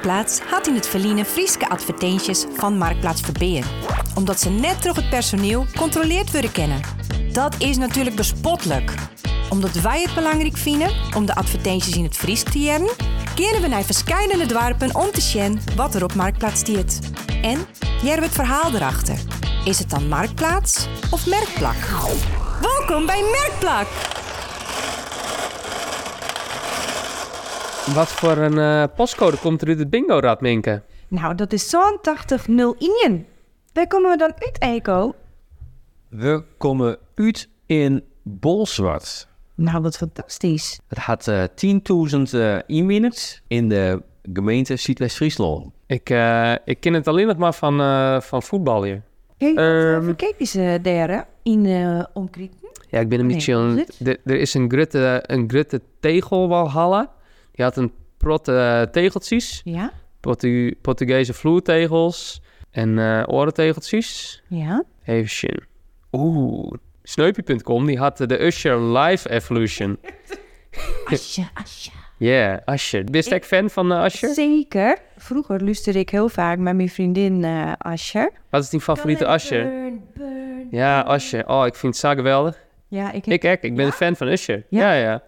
Marktplaats 0.00 0.40
had 0.40 0.66
in 0.66 0.74
het 0.74 0.88
verliezen 0.88 1.24
Frieske 1.24 1.68
advertenties 1.68 2.46
van 2.56 2.78
Marktplaats 2.78 3.20
Verbeer. 3.20 3.64
Omdat 4.14 4.40
ze 4.40 4.50
net 4.50 4.80
terug 4.80 4.96
het 4.96 5.08
personeel 5.08 5.66
controleerd 5.76 6.30
willen 6.30 6.52
kennen. 6.52 6.80
Dat 7.32 7.54
is 7.58 7.76
natuurlijk 7.76 8.16
bespottelijk. 8.16 8.94
Omdat 9.50 9.72
wij 9.72 10.02
het 10.02 10.14
belangrijk 10.14 10.56
vinden 10.56 10.90
om 11.16 11.26
de 11.26 11.34
advertenties 11.34 11.96
in 11.96 12.04
het 12.04 12.16
Fries 12.16 12.42
te 12.42 12.58
jaren, 12.58 12.90
keren 13.34 13.62
we 13.62 13.68
naar 13.68 13.82
verschillende 13.82 14.46
dwarpen 14.46 14.94
om 14.94 15.10
te 15.10 15.20
zien 15.20 15.60
wat 15.76 15.94
er 15.94 16.04
op 16.04 16.14
Marktplaats 16.14 16.60
stiert. 16.60 16.98
En 17.42 17.66
jaren 18.02 18.20
we 18.20 18.26
het 18.26 18.34
verhaal 18.34 18.74
erachter. 18.74 19.18
Is 19.64 19.78
het 19.78 19.90
dan 19.90 20.08
Marktplaats 20.08 20.88
of 21.10 21.26
Merkplak? 21.26 21.76
Welkom 22.60 23.06
bij 23.06 23.22
Merkplak! 23.22 24.19
Wat 27.94 28.08
voor 28.08 28.36
een 28.36 28.58
eh, 28.58 28.84
postcode 28.96 29.36
komt 29.38 29.62
er 29.62 29.68
uit 29.68 29.78
het 29.78 29.90
bingo-rad, 29.90 30.40
Minke? 30.40 30.82
Nou, 31.08 31.34
dat 31.34 31.52
is 31.52 31.68
zo'n 31.68 31.98
8001. 32.02 33.26
Waar 33.72 33.86
komen 33.86 34.10
we 34.10 34.16
dan 34.16 34.32
uit, 34.38 34.58
Eiko? 34.58 35.14
We 36.08 36.42
komen 36.58 36.98
uit 37.14 37.48
in 37.66 38.02
Bolsward. 38.22 39.28
Nou, 39.54 39.82
wat 39.82 39.96
fantastisch. 39.96 40.80
Het 40.88 40.98
had 40.98 41.28
eh 41.28 41.42
10.000 41.42 42.22
eh, 42.32 42.56
inwoners 42.66 43.42
in 43.48 43.68
de 43.68 44.02
gemeente 44.32 44.76
Zuidwest-Friesland. 44.76 45.72
Ik, 45.86 46.10
eh, 46.10 46.52
ik 46.64 46.80
ken 46.80 46.92
het 46.94 47.08
alleen 47.08 47.26
nog 47.26 47.36
maar 47.36 47.54
van, 47.54 47.80
eh, 47.80 48.20
van 48.20 48.42
voetbal 48.42 48.82
hier. 48.84 49.02
Hey, 49.38 49.54
Ehm. 49.54 50.08
uh, 50.08 50.16
kijk 50.16 50.34
eens 50.38 50.52
daar, 50.82 51.26
in 51.42 51.64
uh, 51.64 52.02
omkrieten. 52.12 52.58
Ja, 52.88 52.98
ik 53.00 53.08
ben 53.08 53.18
hem 53.18 53.26
niet 53.26 53.42
chill. 53.42 53.86
Er 54.04 54.16
er 54.24 54.36
is 54.36 54.54
een 54.54 54.70
grutte, 54.70 55.22
een 55.26 55.44
grutte 55.48 55.80
tegelwalhalla. 56.00 57.10
Die 57.52 57.64
had 57.64 57.76
een 57.76 57.92
protte 58.16 58.56
eh, 58.56 58.82
tegeltjes. 58.92 59.60
Ja, 59.64 59.92
Portu 60.20 60.76
Portugese 60.80 61.32
vloertegels. 61.34 62.42
En 62.70 62.98
eh 62.98 63.22
orentegeltjes. 63.26 64.42
ja. 64.48 64.82
Even 65.04 65.30
zien. 65.30 65.60
Oeh. 66.12 66.72
Sneupie.com, 67.02 67.86
die 67.86 67.98
had 67.98 68.16
de 68.16 68.44
Usher 68.44 68.80
Live 68.80 69.30
Evolution. 69.30 69.98
Asje, 71.12 71.48
asje. 71.54 71.90
Yeah, 72.16 72.58
Usher. 72.66 73.04
Ben 73.04 73.22
je 73.28 73.40
fan 73.42 73.70
van 73.70 73.92
uh? 73.92 74.08
Zeker. 74.08 74.98
Vroeger 75.16 75.64
luisterde 75.64 75.98
ik 75.98 76.10
heel 76.10 76.28
vaak 76.28 76.58
met 76.58 76.76
mijn 76.76 76.88
vriendin 76.88 77.44
eh 77.44 77.72
Asher. 77.78 78.30
Wat 78.50 78.62
is 78.62 78.68
die 78.68 78.80
favoriete 78.80 79.32
Usher? 79.32 79.64
Burn, 79.64 80.04
burn. 80.14 80.68
Ja, 80.70 81.14
Usher. 81.14 81.48
Oh, 81.48 81.66
ik 81.66 81.74
vind 81.74 81.92
het 81.94 82.02
zo 82.02 82.14
geweldig. 82.14 82.58
Ja, 82.88 83.12
ik, 83.12 83.26
Ik, 83.26 83.44
ik, 83.44 83.62
ik 83.62 83.76
ben 83.76 83.86
een 83.86 83.92
fan 83.92 84.16
van 84.16 84.28
Usher. 84.28 84.64
Ja? 84.68 84.92
Ja, 84.92 84.92
ja. 85.10 85.22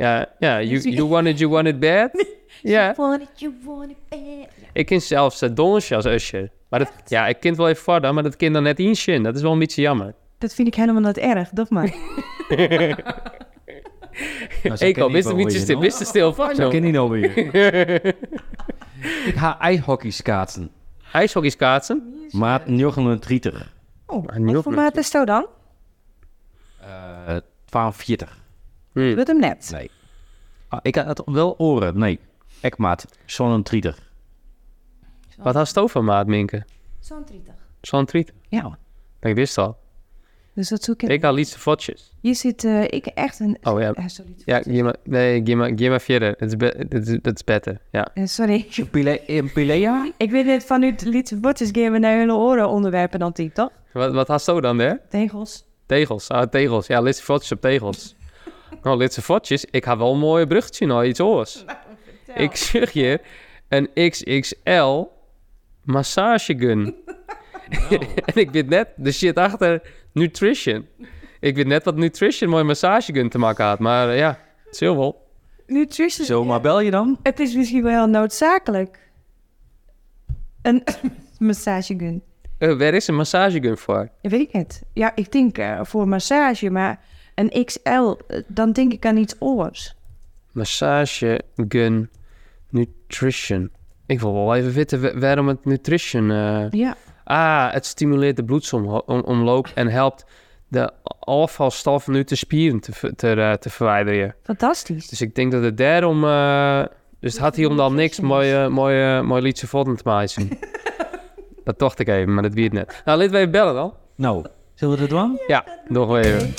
Ja, 0.00 0.26
ja. 0.38 0.62
You, 0.62 0.80
you 0.90 1.08
want 1.08 1.26
it, 1.26 1.38
you 1.38 1.50
want 1.50 1.66
it 1.72 1.80
bad? 1.80 2.26
Ja. 2.62 2.94
Want 2.96 3.22
it, 3.22 3.28
you 3.34 3.54
want 3.64 3.90
it 3.90 3.96
bad. 4.08 4.48
Ik 4.72 4.86
ken 4.86 5.00
zelfs 5.02 5.42
uh, 5.42 5.50
Donsje 5.54 5.96
als 5.96 6.04
Usher. 6.04 6.50
Maar 6.68 6.78
dat, 6.78 6.92
ja, 7.06 7.26
ik 7.26 7.36
het 7.42 7.56
wel 7.56 7.68
even 7.68 7.82
verder, 7.82 8.14
maar 8.14 8.22
dat 8.22 8.36
kind 8.36 8.54
dan 8.54 8.62
net 8.62 8.78
in 8.78 9.22
Dat 9.22 9.36
is 9.36 9.42
wel 9.42 9.52
een 9.52 9.58
beetje 9.58 9.82
jammer. 9.82 10.14
Dat 10.38 10.54
vind 10.54 10.68
ik 10.68 10.74
helemaal 10.74 11.02
niet 11.06 11.18
erg, 11.18 11.48
toch 11.48 11.68
maar. 11.70 11.94
Ik 14.78 14.98
al, 14.98 15.12
wist 15.12 15.28
een 15.28 15.36
beetje 15.36 15.58
stil, 15.58 15.80
wist 15.80 16.06
stil 16.06 16.34
van. 16.34 16.54
Zo 16.54 16.68
ken 16.68 16.86
je 16.86 16.92
nou 16.92 17.10
weer. 17.10 17.36
ik 19.30 19.34
ga 19.36 19.58
ijshockey 19.58 20.10
schaatsen. 20.10 20.70
IJshockey 21.12 21.50
schaatsen. 21.50 22.28
Maat 22.30 22.66
39. 22.66 23.72
Oh, 24.06 24.26
Ah, 24.28 24.36
niet 24.36 24.54
wat 24.54 24.62
voor 24.62 24.72
maat 24.72 24.96
is 24.96 25.10
dat 25.10 25.26
dan? 25.26 25.46
Eh 26.80 27.36
42. 27.64 28.39
Hm. 28.92 29.22
Hem 29.24 29.40
net. 29.40 29.68
Nee. 29.72 29.90
Ah, 30.68 30.80
ik 30.82 30.94
had 30.94 31.18
het 31.18 31.22
wel 31.24 31.58
oren. 31.58 31.98
Nee. 31.98 32.18
Ik 32.60 32.76
maat 32.76 33.06
37. 33.24 34.08
Wat 35.36 35.54
had 35.54 35.90
van 35.90 36.04
maat, 36.04 36.26
Minke? 36.26 36.64
Zo'n 36.98 37.24
30. 37.24 37.54
Zo'n 37.80 38.04
triet. 38.04 38.32
Ja. 38.48 38.78
Ik 39.20 39.34
wist 39.34 39.58
al. 39.58 39.76
Dus 40.54 40.68
dat 40.68 40.82
zoek 40.82 41.02
ik. 41.02 41.08
Ik 41.08 41.22
had 41.22 41.34
liefste 41.34 41.58
fotjes. 41.58 42.12
Je 42.20 42.34
zit, 42.34 42.64
eh, 42.64 42.82
ik 42.82 43.06
echt 43.06 43.40
een... 43.40 43.58
Oh 43.62 43.80
ja. 43.80 43.92
Eh. 43.92 44.04
Ja, 44.44 44.62
geef 44.62 44.82
maar, 44.82 44.96
nee, 45.04 45.40
geef 45.44 45.56
maar, 45.56 45.70
geef 45.76 45.88
maar 45.88 46.00
verder. 46.00 46.36
Dat 47.22 47.36
is, 47.36 47.44
beter. 47.44 47.80
Ja. 47.90 48.08
Eh, 48.14 48.26
sorry. 48.26 48.66
In 49.26 49.52
Pilea? 49.52 50.10
Ik 50.16 50.30
weet 50.30 50.46
net 50.46 50.64
van 50.64 50.82
u 50.82 50.94
liedse 51.04 51.36
bordjes 51.36 51.68
gaan 51.72 51.92
we 51.92 51.98
naar 51.98 52.18
hun 52.18 52.32
oren 52.32 52.68
onderwerpen 52.68 53.18
dan 53.18 53.30
die, 53.32 53.52
toch? 53.52 53.70
Wat, 53.92 54.12
wat 54.12 54.28
had 54.28 54.44
je 54.44 54.60
dan, 54.60 54.78
hè? 54.78 54.94
Tegels. 55.08 55.64
Tegels. 55.86 56.28
Ah, 56.28 56.48
tegels. 56.48 56.86
Ja, 56.86 57.00
liefste 57.00 57.22
fotjes 57.22 57.52
op 57.52 57.60
tegels. 57.60 58.16
Nou, 58.82 58.96
liefste 58.96 59.22
fotjes. 59.22 59.64
Ik 59.64 59.84
had 59.84 59.98
wel 59.98 60.12
een 60.12 60.18
mooie 60.18 60.46
bruggetje 60.46 60.86
naar 60.86 61.06
iets 61.06 61.20
oors. 61.20 61.64
Ik 62.34 62.56
zeg 62.56 62.90
je, 62.90 63.20
een 63.68 63.90
XXL 64.10 65.04
massagegun. 65.84 66.94
en 68.26 68.34
ik 68.34 68.50
weet 68.50 68.68
net 68.68 68.88
de 68.96 69.12
shit 69.12 69.36
achter 69.36 69.82
nutrition. 70.12 70.86
Ik 71.40 71.56
weet 71.56 71.66
net 71.66 71.84
wat 71.84 71.96
nutrition 71.96 72.50
mooi 72.50 72.64
massagegun 72.64 73.28
te 73.28 73.38
maken 73.38 73.64
had. 73.64 73.78
Maar 73.78 74.08
eh, 74.08 74.18
ja, 74.18 74.38
het 74.64 74.74
is 74.74 74.80
heel 74.80 74.96
wel. 74.96 75.28
Nutrition. 75.66 76.26
Zo, 76.26 76.44
maar 76.44 76.60
bel 76.60 76.80
je 76.80 76.90
dan? 76.90 77.18
Het 77.22 77.40
is 77.40 77.54
misschien 77.54 77.82
wel 77.82 77.92
heel 77.92 78.06
noodzakelijk. 78.06 79.10
Een 80.62 80.84
massagegun. 81.38 82.22
Eh, 82.58 82.78
waar 82.78 82.94
is 82.94 83.06
een 83.06 83.16
massagegun 83.16 83.76
voor? 83.76 84.08
Weet 84.22 84.40
ik 84.40 84.52
het. 84.52 84.82
Ja, 84.92 85.12
ik 85.14 85.32
denk 85.32 85.58
eh, 85.58 85.80
voor 85.82 86.08
massage, 86.08 86.70
maar 86.70 87.00
een 87.34 87.64
XL, 87.64 87.90
eh, 88.28 88.42
dan 88.46 88.72
denk 88.72 88.92
ik 88.92 89.06
aan 89.06 89.16
iets 89.16 89.34
oors. 89.38 89.94
Massagegun 90.52 92.10
nutrition. 92.70 93.70
Ik 94.06 94.20
wil 94.20 94.32
wel 94.34 94.54
even 94.54 94.72
weten 94.72 95.00
wa- 95.02 95.18
waarom 95.18 95.48
het 95.48 95.64
nutrition... 95.64 96.30
eh, 96.30 96.66
Ja. 96.70 96.96
Ah, 97.24 97.72
het 97.72 97.86
stimuleert 97.86 98.36
de 98.36 98.44
bloedsomloop 98.44 99.70
en 99.74 99.88
helpt 99.88 100.24
de 100.68 100.90
afvalstoffen 101.18 102.14
uit 102.14 102.28
de 102.28 102.34
spieren 102.36 102.80
te, 102.80 102.92
eh, 103.16 103.52
te 103.52 103.70
verwijderen. 103.70 104.34
Fantastisch. 104.42 105.08
Dus 105.08 105.20
ik 105.20 105.34
denk 105.34 105.52
dat 105.52 105.62
het 105.62 105.76
daarom... 105.76 106.24
eh, 106.24 106.82
dus 107.20 107.32
het 107.32 107.40
had 107.42 107.56
hier 107.56 107.68
om 107.68 107.76
dan 107.76 107.94
niks 107.94 108.20
mooie, 108.20 108.68
mooie, 108.68 109.22
mooie 109.22 109.42
liedje 109.42 109.66
te 109.68 109.94
maken. 110.04 110.48
dat 111.64 111.78
dacht 111.78 111.98
ik 111.98 112.08
even, 112.08 112.34
maar 112.34 112.42
dat 112.42 112.54
weet 112.54 112.72
net. 112.72 113.02
Nou, 113.04 113.18
laten 113.18 113.32
we 113.32 113.38
even 113.38 113.50
bellen 113.50 113.74
dan. 113.74 113.94
Nou, 114.14 114.44
zullen 114.74 114.94
we 114.94 115.00
dat 115.00 115.10
doen? 115.10 115.40
Ja, 115.46 115.64
nog 115.88 116.16
even. 116.16 116.54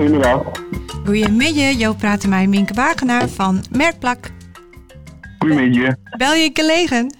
Goedemiddag. 0.00 0.42
Goedemiddag, 1.04 1.78
jou 1.78 1.96
praten 1.96 2.28
mij 2.28 2.46
Minke 2.46 2.74
Wagenaar 2.74 3.28
van 3.28 3.64
Merkplak. 3.70 4.30
Goedemiddag. 5.38 5.94
Bel 6.16 6.34
je 6.34 6.50
gelegen? 6.52 7.16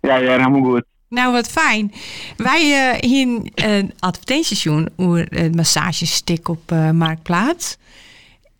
Ja, 0.00 0.16
ja, 0.16 0.30
helemaal 0.30 0.62
goed. 0.62 0.84
Nou, 1.08 1.32
wat 1.32 1.48
fijn. 1.48 1.92
Wij 2.36 2.92
eh 2.92 3.10
hier 3.10 3.40
een 3.54 3.92
advertentiesjoen 3.98 4.88
over 4.96 5.26
een 5.30 5.50
massagestik 5.50 6.48
op 6.48 6.72
eh, 6.72 6.90
Marktplaats. 6.90 7.76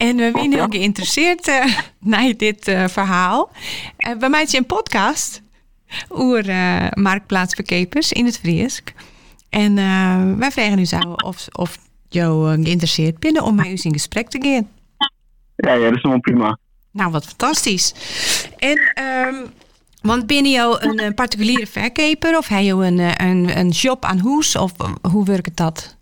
En 0.03 0.17
we 0.17 0.31
zijn 0.35 0.53
heel 0.53 0.67
geïnteresseerd 0.69 1.49
eh, 1.49 1.79
naar 2.13 2.37
dit 2.37 2.69
eh, 2.69 2.89
verhaal. 2.89 3.51
Eh, 3.97 4.17
bij 4.17 4.29
mij 4.29 4.43
is 4.43 4.53
een 4.53 4.67
podcast 4.67 5.43
over 6.09 6.49
eh 6.49 6.87
marktplaatsverkepers 6.95 8.13
in 8.13 8.25
het 8.25 8.39
Friesk. 8.39 8.93
En 9.49 9.75
wij 10.39 10.51
vragen 10.51 10.79
u 10.79 10.85
zo 10.85 10.99
of, 11.25 11.47
of 11.53 11.79
jou 12.09 12.63
geïnteresseerd 12.63 13.19
bent 13.19 13.41
om 13.41 13.55
met 13.55 13.67
u 13.67 13.71
in 13.83 13.93
gesprek 13.93 14.29
te 14.29 14.41
gaan. 14.43 14.69
Ja, 15.57 15.73
ja, 15.73 15.85
dat 15.85 15.93
is 15.93 16.03
helemaal 16.03 16.21
prima. 16.21 16.59
Nou, 16.91 17.11
wat 17.11 17.27
fantastisch. 17.27 17.95
En, 18.59 18.93
ehm, 18.95 19.35
want 20.03 20.27
ben 20.27 20.45
je 20.45 20.51
jou 20.51 20.77
een, 20.81 21.15
particuliere 21.15 21.67
verkeper 21.67 22.37
of 22.37 22.49
heb 22.49 22.63
je 22.63 22.73
een, 22.73 22.99
een, 23.27 23.59
een 23.59 23.75
shop 23.75 24.05
aan 24.05 24.19
huis 24.19 24.57
of 24.57 24.73
hoe 25.11 25.25
werkt 25.25 25.57
dat? 25.57 25.97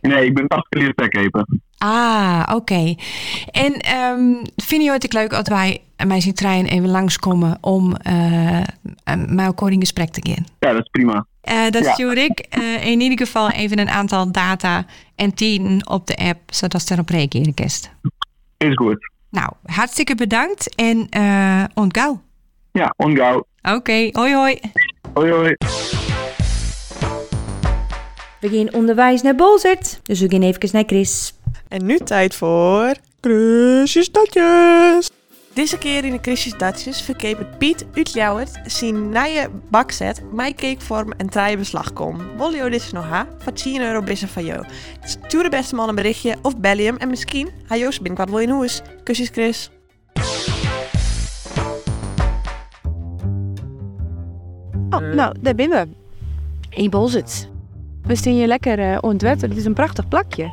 Nee, 0.00 0.26
ik 0.26 0.34
ben 0.34 0.46
particulier 0.46 0.92
verkeper. 0.96 1.46
Ah, 1.84 2.42
oké. 2.54 2.94
En 3.50 3.74
ehm 3.80 4.44
vind 4.56 4.82
je 4.82 4.90
het 4.92 5.12
leuk 5.12 5.32
als 5.32 5.48
wij 5.48 5.80
mij 6.06 6.20
zien 6.20 6.34
trein 6.34 6.66
even 6.66 6.88
langskomen 6.88 7.58
om 7.60 7.96
eh 7.96 8.58
eh, 8.60 8.64
met 9.26 9.46
elkaar 9.46 9.70
in 9.70 9.80
gesprek 9.80 10.10
te 10.10 10.20
gaan? 10.30 10.44
Ja, 10.58 10.72
dat 10.72 10.82
is 10.82 10.88
prima. 10.90 11.26
Eh, 11.40 11.70
dat 11.70 11.84
Ja. 11.84 11.92
stuur 11.92 12.18
ik 12.18 12.38
eh, 12.38 12.86
in 12.86 13.00
ieder 13.00 13.18
geval 13.26 13.50
even 13.50 13.78
een 13.78 13.88
aantal 13.88 14.32
data 14.32 14.84
en 15.16 15.34
tijden 15.34 15.88
op 15.90 16.06
de 16.06 16.16
app, 16.16 16.40
zodat 16.46 16.86
ze 16.86 16.92
erop 16.92 17.08
reageren 17.08 17.54
kist. 17.54 17.90
Is 18.58 18.74
goed. 18.74 19.10
Nou, 19.30 19.50
hartstikke 19.64 20.14
bedankt 20.14 20.74
en 20.74 21.06
eh 21.10 21.64
ontgauw. 21.74 22.20
Ja, 22.72 22.94
ongauw. 22.96 23.46
Oké, 23.62 24.08
hoi 24.12 24.34
hoi. 24.34 24.60
Hoi, 25.14 25.30
hoi. 25.32 25.54
We 28.40 28.48
gaan 28.48 28.72
onderwijs 28.74 29.22
naar 29.22 29.34
Bolzert, 29.34 30.00
dus 30.02 30.20
we 30.20 30.30
gaan 30.30 30.42
even 30.42 30.68
naar 30.72 30.84
Chris. 30.86 31.34
En 31.72 31.86
nu 31.86 31.98
tijd 31.98 32.34
voor... 32.34 32.94
Kruisjes, 33.20 34.10
datjes. 34.10 35.10
Deze 35.52 35.78
keer 35.78 36.04
in 36.04 36.20
de 36.22 36.54
Dutchess 36.58 37.02
verkepen 37.02 37.48
Piet 37.58 37.86
uit 37.94 38.12
Ljouwert 38.12 38.60
zijn 38.64 39.08
nieuwe 39.08 39.50
bakset, 39.70 40.22
mijn 40.32 40.54
cakevorm 40.54 41.12
en 41.12 41.28
traaien 41.28 41.58
beslag 41.58 41.92
kom. 41.92 42.36
Wil 42.36 42.50
je 42.50 42.70
dit 42.70 42.92
nog 42.92 43.08
ha? 43.08 43.26
Voor 43.38 43.52
10 43.52 43.80
euro 43.80 44.02
bissen 44.02 44.28
van 44.28 44.44
jou. 44.44 44.64
Stuur 45.04 45.42
de 45.42 45.48
beste 45.48 45.74
man 45.74 45.88
een 45.88 45.94
berichtje 45.94 46.36
of 46.42 46.58
bel 46.58 46.76
hem 46.76 46.96
en 46.96 47.08
misschien 47.08 47.50
ha 47.66 47.76
Joost 47.76 48.02
binnenkort 48.02 48.30
wil 48.30 48.38
je 48.38 48.46
in 48.46 48.52
huis. 48.52 48.82
Kusjes 49.02 49.28
Chris. 49.28 49.70
Oh, 54.90 55.14
nou, 55.14 55.34
daar 55.40 55.54
ben 55.54 55.70
we. 55.70 55.88
In 56.70 56.90
Bolzit. 56.90 57.51
We 58.06 58.14
staan 58.14 58.32
hier 58.32 58.46
lekker 58.46 58.78
uh, 58.78 58.98
ontwetten. 59.00 59.48
Het 59.48 59.58
is 59.58 59.64
een 59.64 59.74
prachtig 59.74 60.08
plakje. 60.08 60.52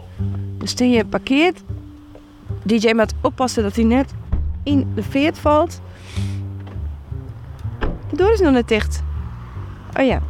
We 0.57 0.67
staan 0.67 0.87
hier 0.87 1.05
parkeerd. 1.05 1.63
DJ 2.63 2.91
moet 2.93 3.13
oppassen 3.21 3.63
dat 3.63 3.75
hij 3.75 3.83
net 3.83 4.13
in 4.63 4.91
de 4.95 5.03
veert 5.03 5.39
valt. 5.39 5.81
De 8.09 8.15
deur 8.15 8.33
is 8.33 8.39
nog 8.39 8.51
net 8.51 8.67
dicht. 8.67 9.03
Oh 9.99 10.05
ja. 10.05 10.21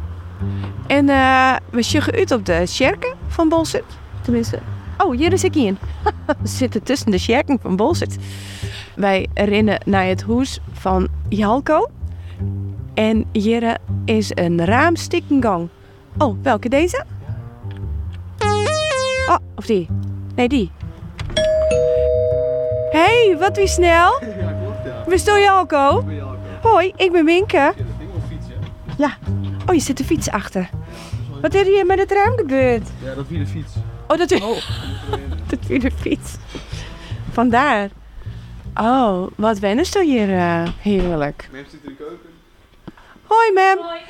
En 0.86 1.08
eh, 1.08 1.56
we 1.70 1.82
sjuggen 1.82 2.12
uit 2.12 2.30
op 2.30 2.46
de 2.46 2.66
sjerken 2.66 3.14
van 3.26 3.48
Bolzit. 3.48 3.84
Tenminste. 4.22 4.58
Oh, 4.98 5.16
hier 5.16 5.32
is 5.32 5.44
ik 5.44 5.56
in. 5.56 5.78
we 6.42 6.48
zitten 6.48 6.82
tussen 6.82 7.10
de 7.10 7.18
sjerken 7.18 7.58
van 7.60 7.76
Bolzit. 7.76 8.18
Wij 8.96 9.28
rennen 9.34 9.80
naar 9.84 10.06
het 10.06 10.22
huis 10.22 10.60
van 10.72 11.08
Jalko. 11.28 11.90
En 12.94 13.24
hier 13.32 13.78
is 14.04 14.30
een 14.34 14.64
raamstikkengang. 14.64 15.68
Oh, 16.20 16.36
welke 16.42 16.68
deze? 16.68 17.04
Oh, 19.28 19.36
of 19.54 19.66
die? 19.66 19.88
Nee, 20.34 20.48
die. 20.48 20.70
Hé, 22.90 23.26
hey, 23.26 23.36
wat 23.38 23.56
wie 23.56 23.66
snel? 23.66 24.18
Ja, 24.22 24.52
klopt 25.04 25.24
ja. 25.26 25.38
Jalko? 25.38 26.04
Hoi, 26.62 26.92
ik 26.96 27.12
ben 27.12 27.24
Minke. 27.24 27.72
Ja. 28.98 29.16
Oh, 29.66 29.74
je 29.74 29.80
zit 29.80 29.96
de 29.96 30.04
fiets 30.04 30.30
achter. 30.30 30.70
Wat 31.40 31.54
is 31.54 31.66
hier 31.66 31.86
met 31.86 31.98
het 31.98 32.12
raam 32.12 32.36
gebeurd? 32.36 32.88
Ja, 33.04 33.14
dat 33.14 33.28
wie 33.28 33.38
de 33.38 33.46
fiets. 33.46 33.72
Oh, 34.08 34.18
dat 34.18 34.30
wie... 34.30 34.40
dat 35.50 35.66
wie 35.66 35.78
de 35.78 35.90
fiets. 35.90 36.36
Vandaar. 37.30 37.88
Oh, 38.74 39.26
wat 39.36 39.58
wennen 39.58 39.86
ze 39.86 40.04
hier 40.04 40.28
uh, 40.28 40.68
heerlijk. 40.78 41.48
Mem 41.52 41.64
zit 41.70 41.80
in 41.82 41.88
de 41.88 41.94
keuken. 41.94 42.30
Hoi, 43.26 43.52
Mem. 43.52 43.78
Hoi. 43.78 44.00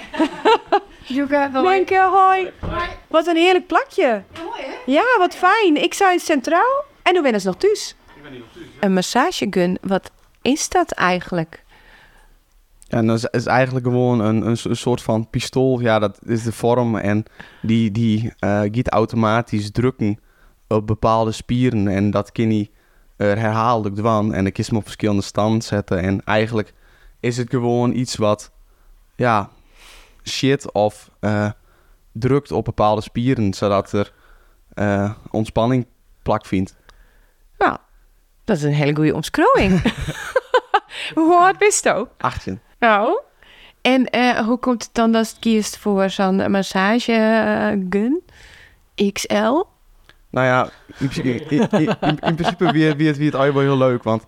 Joeke, 1.11 1.51
hoi. 1.53 1.77
Minke, 1.77 2.09
hoi. 2.12 2.51
Hoi. 2.61 2.89
Wat 3.09 3.27
een 3.27 3.37
heerlijk 3.37 3.67
plakje. 3.67 4.03
Ja, 4.03 4.43
mooi 4.45 4.62
hè? 4.62 4.93
Ja, 4.93 5.05
wat 5.19 5.35
fijn. 5.35 5.83
Ik 5.83 5.95
zei 5.95 6.19
centraal. 6.19 6.85
En 7.03 7.15
toen 7.15 7.23
ben 7.23 7.41
ze 7.41 7.47
nog 7.47 7.57
thuis. 7.57 7.97
Ik 8.17 8.23
ben 8.23 8.33
niet 8.33 8.43
op 8.43 8.53
thuis. 8.53 8.67
Een 8.81 8.93
massagegun, 8.93 9.79
wat 9.81 10.11
is 10.43 10.69
dat 10.69 10.91
eigenlijk? 10.91 11.65
Ja, 12.79 13.03
dat 13.03 13.17
is, 13.17 13.25
is 13.25 13.47
eigenlijk 13.47 13.87
gewoon 13.87 14.21
een, 14.21 14.47
een, 14.47 14.57
een 14.62 14.77
soort 14.77 15.03
van 15.03 15.31
pistool. 15.31 15.81
Ja, 15.81 15.99
dat 15.99 16.19
is 16.25 16.43
de 16.43 16.53
vorm. 16.53 16.97
En 16.97 17.25
die, 17.62 17.91
die 17.91 18.33
eh 18.39 18.61
giet 18.61 18.89
automatisch 18.89 19.71
drukken 19.71 20.21
op 20.69 20.87
bepaalde 20.87 21.33
spieren. 21.33 21.89
En 21.89 22.11
dat 22.11 22.33
kan 22.33 22.47
hij 22.47 22.71
er 23.17 23.39
herhaaldelijk 23.39 23.97
doen. 23.97 24.35
En 24.35 24.43
dan 24.43 24.53
kun 24.53 24.65
je 24.65 24.71
hem 24.71 24.77
op 24.79 24.85
verschillende 24.85 25.23
stand 25.23 25.65
zetten. 25.65 25.99
En 25.99 26.25
eigenlijk 26.25 26.73
is 27.21 27.37
het 27.37 27.51
gewoon 27.51 27.93
iets 27.93 28.17
wat, 28.17 28.51
ja, 29.17 29.51
shit 30.25 30.72
of 30.72 31.11
eh, 31.20 31.50
drukt 32.12 32.52
op 32.52 32.64
bepaalde 32.64 33.00
spieren. 33.00 33.55
Zodat 33.55 33.93
er 33.93 34.12
eh, 34.75 35.12
ontspanning 35.31 35.87
plak 36.22 36.46
vindt. 36.46 36.76
Nou, 37.58 37.76
dat 38.44 38.56
is 38.56 38.62
een 38.62 38.72
hele 38.72 38.94
goede 38.94 39.14
omschrijving. 39.14 39.82
Hoe 41.14 41.32
hard 41.38 41.58
bist 41.58 41.84
je? 41.84 42.06
18. 42.19 42.61
Nou. 42.78 43.20
En 43.82 44.06
eh, 44.06 44.38
hoe 44.38 44.58
komt 44.58 44.82
het 44.82 44.94
dan 44.94 45.12
dat 45.12 45.31
je 45.31 45.37
kiest 45.40 45.76
voor 45.76 46.11
zo'n 46.11 46.50
massagegun? 46.50 48.23
XL? 49.12 49.62
Nou 50.31 50.46
ja, 50.46 50.64
in, 50.99 51.08
principe- 51.08 51.44
in, 51.55 51.69
in, 51.70 51.96
in, 52.00 52.19
in 52.19 52.34
principe 52.34 52.73
weer, 52.73 52.96
weer, 52.96 53.08
het, 53.08 53.16
weer 53.16 53.31
het 53.32 53.40
eigenlijk 53.40 53.52
wel 53.52 53.62
heel 53.62 53.88
leuk. 53.88 54.02
Want 54.02 54.25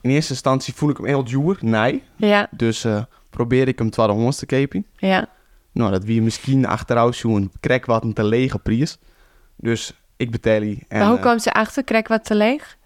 in 0.00 0.10
eerste 0.10 0.32
instantie 0.32 0.74
voel 0.74 0.90
ik 0.90 0.96
hem 0.96 1.06
heel 1.06 1.24
duur, 1.24 1.56
nee. 1.60 2.02
Ja, 2.16 2.48
Dus 2.50 2.86
probeer 3.30 3.68
ik 3.68 3.78
hem 3.78 3.90
200 3.90 4.38
te 4.38 4.46
kopen. 4.46 4.86
ja. 4.96 5.28
Nou, 5.72 5.90
dat 5.90 6.04
wie 6.04 6.22
misschien 6.22 6.66
achteruit 6.66 7.14
zo'n 7.14 7.52
krek 7.60 7.86
wat 7.86 8.02
een 8.04 8.12
te 8.12 8.24
lege 8.24 8.58
prijs. 8.58 8.98
Dus 9.56 9.92
ik 10.16 10.30
betaal 10.30 10.60
die. 10.60 10.84
En, 10.88 10.98
maar 10.98 11.08
hoe 11.08 11.16
eh, 11.16 11.22
komt 11.24 11.42
ze 11.42 11.52
achter? 11.52 11.84
Krijg 11.84 12.08
wat 12.08 12.24
te 12.24 12.34
leeg? 12.34 12.76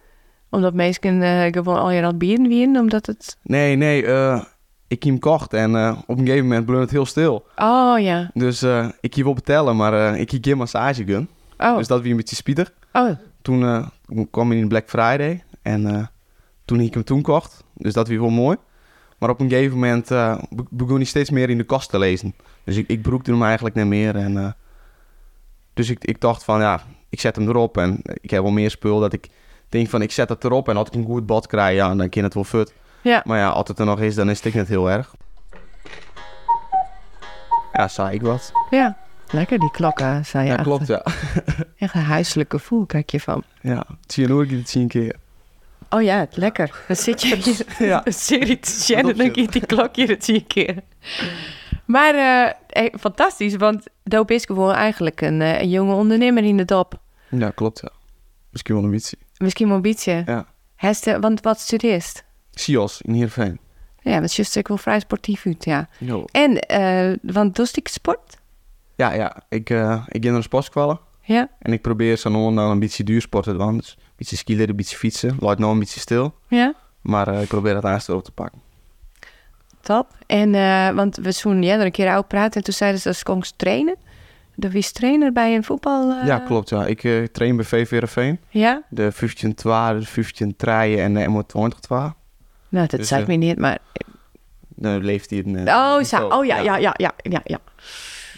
Omdat 0.51 0.75
mensen 0.75 1.23
eh, 1.23 1.53
gewoon 1.53 1.79
al 1.79 1.91
je 1.91 2.01
dat 2.03 2.19
bieren 2.19 2.49
winnen, 2.49 2.81
omdat 2.81 3.07
het... 3.07 3.39
nee, 3.43 3.77
nee, 3.77 4.07
eh, 4.07 4.43
ik 4.89 5.03
heb 5.03 5.13
hem 5.13 5.19
kocht 5.21 5.53
en 5.53 5.97
op 6.07 6.19
een 6.19 6.27
gegeven 6.27 6.47
moment 6.47 6.67
bleef 6.67 6.81
het 6.81 6.91
heel 6.91 7.07
stil. 7.07 7.47
Oh, 7.57 8.01
ja. 8.01 8.31
Dus 8.35 8.63
ik 9.01 9.15
hier 9.15 9.25
wel 9.25 9.35
betalen, 9.35 9.77
maar 9.77 10.19
ik 10.19 10.31
heb 10.31 10.45
geen 10.45 10.57
massagegun. 10.57 11.29
Oh, 11.59 11.77
Dus 11.77 11.87
dat 11.87 12.01
weer 12.01 12.11
een 12.11 12.17
beetje 12.17 12.37
spieder. 12.37 12.73
oh. 12.93 13.11
Toen 13.43 13.91
kwam 14.31 14.51
hij 14.51 14.59
in 14.59 14.69
Black 14.69 14.89
Friday 14.89 15.45
en 15.63 16.11
toen 16.65 16.81
ik 16.81 16.95
hem 16.95 17.05
toen 17.05 17.23
kocht. 17.23 17.65
Dus 17.75 17.93
dat 17.93 18.09
weer 18.09 18.21
wel 18.21 18.31
mooi. 18.31 18.57
Maar 19.19 19.31
op 19.31 19.41
een 19.41 19.49
gegeven 19.49 19.75
moment 19.79 20.11
eh, 20.11 20.39
be- 20.51 20.65
begon 20.71 20.97
hij 20.97 21.05
steeds 21.05 21.31
meer 21.31 21.51
in 21.51 21.59
de 21.59 21.65
kast 21.65 21.91
te 21.91 21.99
lezen. 21.99 22.35
Dus 22.65 22.77
ik, 22.77 22.89
ik 22.89 23.03
broekte 23.03 23.31
hem 23.31 23.43
eigenlijk 23.43 23.75
niet 23.75 23.87
meer. 23.87 24.17
En, 24.17 24.39
eh, 24.39 24.51
dus 25.75 25.91
ik, 25.91 26.05
ik 26.05 26.21
dacht 26.21 26.45
van 26.45 26.61
ja, 26.61 26.83
ik 27.09 27.21
zet 27.21 27.37
hem 27.37 27.49
erop 27.49 27.77
en 27.79 28.01
ik 28.21 28.31
heb 28.31 28.43
wel 28.43 28.51
meer 28.53 28.71
spul 28.71 29.01
dat 29.01 29.13
ik 29.13 29.29
denk 29.69 29.89
van 29.89 30.03
ik 30.03 30.13
zet 30.13 30.29
het 30.29 30.45
erop 30.45 30.69
en 30.69 30.77
als 30.77 30.89
ik 30.89 30.95
een 30.95 31.05
goed 31.05 31.27
bad 31.27 31.47
krijg, 31.47 31.77
ja, 31.77 31.95
dan 31.95 32.09
kan 32.09 32.23
het 32.23 32.35
wel 32.35 32.45
fut. 32.45 32.73
Ja. 33.01 33.23
Maar 33.25 33.39
ja, 33.39 33.49
als 33.49 33.69
het 33.69 33.79
er 33.79 33.87
nog 33.87 34.01
is, 34.01 34.15
dan 34.15 34.31
is 34.31 34.43
het 34.43 34.55
net 34.55 34.69
heel 34.69 34.91
erg. 34.91 35.15
Ja, 37.73 37.89
zei 37.89 38.15
ik 38.15 38.23
wat. 38.23 38.53
Ja. 38.71 38.97
Lekker 39.31 39.59
die 39.59 39.71
klokken, 39.71 40.27
zei 40.27 40.45
je. 40.45 40.51
Ja, 40.51 40.57
achter. 40.57 40.73
klopt, 40.73 40.87
ja. 40.87 41.03
Echt 41.87 41.95
een 41.95 42.01
huiselijk 42.03 42.51
gevoel, 42.51 42.87
kijk 42.87 43.11
je 43.11 43.21
van. 43.21 43.43
Ja, 43.61 43.87
zie 44.07 44.23
je 44.23 44.29
nooit 44.29 44.51
het 44.51 44.69
zien 44.71 44.89
keer. 44.89 45.17
Oh 45.95 46.03
ja, 46.03 46.19
het 46.19 46.37
lekker. 46.37 46.85
Dan 46.87 46.97
zit 46.97 47.23
je 47.23 47.37
hier 47.43 47.67
Ja. 47.79 48.01
een 48.07 48.13
serie 48.13 48.59
te 48.59 48.95
en 48.95 49.17
dan 49.17 49.33
die 49.33 49.67
klokje 49.67 50.07
dat 50.07 50.25
zie 50.25 50.35
je 50.35 50.45
keer. 50.45 50.83
Maar 51.85 52.15
eh, 52.15 52.85
eh, 52.85 52.95
fantastisch, 52.99 53.57
want 53.57 53.87
Doop 54.03 54.31
is 54.31 54.45
gewoon 54.45 54.73
eigenlijk 54.73 55.21
een, 55.21 55.43
eh, 55.43 55.61
een 55.61 55.71
jonge 55.71 55.95
ondernemer 55.95 56.45
in 56.45 56.57
de 56.57 56.65
dop. 56.65 57.01
Ja, 57.31 57.51
klopt, 57.51 57.81
ja. 57.81 57.91
Misschien 58.51 58.75
wel 58.75 58.91
beetje. 58.91 59.17
Misschien 59.37 59.69
wel 59.69 59.81
beetje. 59.81 60.23
Ja. 60.27 60.47
Heste, 60.77 61.21
want 61.21 61.41
wat 61.41 61.61
studeert? 61.61 62.25
Sios 62.51 63.01
in 63.03 63.13
Heerenveen. 63.13 63.59
Ja, 64.01 64.21
dat 64.21 64.39
is 64.39 64.57
ook 64.59 64.69
wel 64.69 64.77
vrij 64.77 65.01
sportief 65.01 65.47
uit, 65.47 65.65
ja. 65.65 65.89
En, 66.31 66.59
eh 66.59 67.17
want 67.23 67.57
doe 67.57 67.69
ik 67.73 67.89
sport? 67.89 68.39
Ja, 68.97 69.13
ja. 69.13 69.43
Ik, 69.49 69.71
ik 70.09 70.25
ga 70.25 70.31
naar 70.31 70.35
de 70.35 70.43
sportschool 70.43 71.01
Ja, 71.27 71.49
en 71.59 71.73
ik 71.73 71.83
probeer 71.83 72.17
zo 72.17 72.31
dan 72.31 72.59
een 72.59 72.79
beetje 72.79 73.05
duursport 73.05 73.45
te 73.45 73.57
doen. 73.57 73.77
Dus 73.77 73.97
een 73.99 74.13
beetje 74.17 74.37
skileren, 74.37 74.69
een 74.71 74.77
beetje 74.77 74.97
fietsen. 74.97 75.37
Laat 75.39 75.59
nou 75.59 75.73
een 75.73 75.79
beetje 75.79 76.01
stil. 76.01 76.35
ja. 76.49 76.75
Maar 77.01 77.29
eh, 77.29 77.43
ik 77.43 77.49
probeer 77.49 77.75
dat 77.75 77.85
aanstel 77.85 78.17
op 78.17 78.25
te 78.25 78.31
pakken. 78.33 78.61
Top. 79.81 80.09
En, 80.27 80.55
eh, 80.55 80.91
want 80.91 81.17
we 81.17 81.35
toen 81.35 81.63
ja, 81.63 81.75
er 81.79 81.85
een 81.85 81.91
keer 81.93 82.11
over 82.11 82.25
praten 82.25 82.53
en 82.55 82.63
toen 82.63 82.75
zeiden 82.75 83.01
ze 83.01 83.09
dat 83.09 83.17
ze 83.17 83.25
kon 83.25 83.43
trainen. 83.57 83.97
Dat 84.57 84.73
was 84.73 84.93
trainer 84.93 85.33
bij 85.33 85.55
een 85.55 85.65
voetbal... 85.65 86.11
eh, 86.11 86.27
Ja, 86.27 86.39
klopt. 86.39 86.69
Ja. 86.69 86.87
Ik 86.87 87.29
train 87.33 87.57
bij 87.57 87.65
VV 87.65 87.91
Heerenveen. 87.91 88.41
Ja? 88.49 88.83
De 88.89 89.13
15 89.13 89.55
2, 89.55 89.99
de 89.99 90.07
15 90.07 90.57
3 90.57 91.01
en 91.01 91.15
de 91.15 91.27
M20 91.29 91.79
2. 91.81 91.99
Nou, 91.99 92.15
dat 92.69 92.91
Dus, 92.91 93.09
zei 93.09 93.21
ik 93.23 93.27
me 93.27 93.35
niet, 93.35 93.59
maar... 93.59 93.79
Dan 94.77 95.05
leeft 95.05 95.31
hij 95.31 95.39
in... 95.39 95.57
eh, 95.69 95.75
Oh, 95.77 96.03
zo. 96.03 96.27
oh 96.29 96.45
ja, 96.45 96.59
ja, 96.59 96.77
ja, 96.77 96.95
ja, 96.97 97.13
ja, 97.17 97.41
ja. 97.45 97.59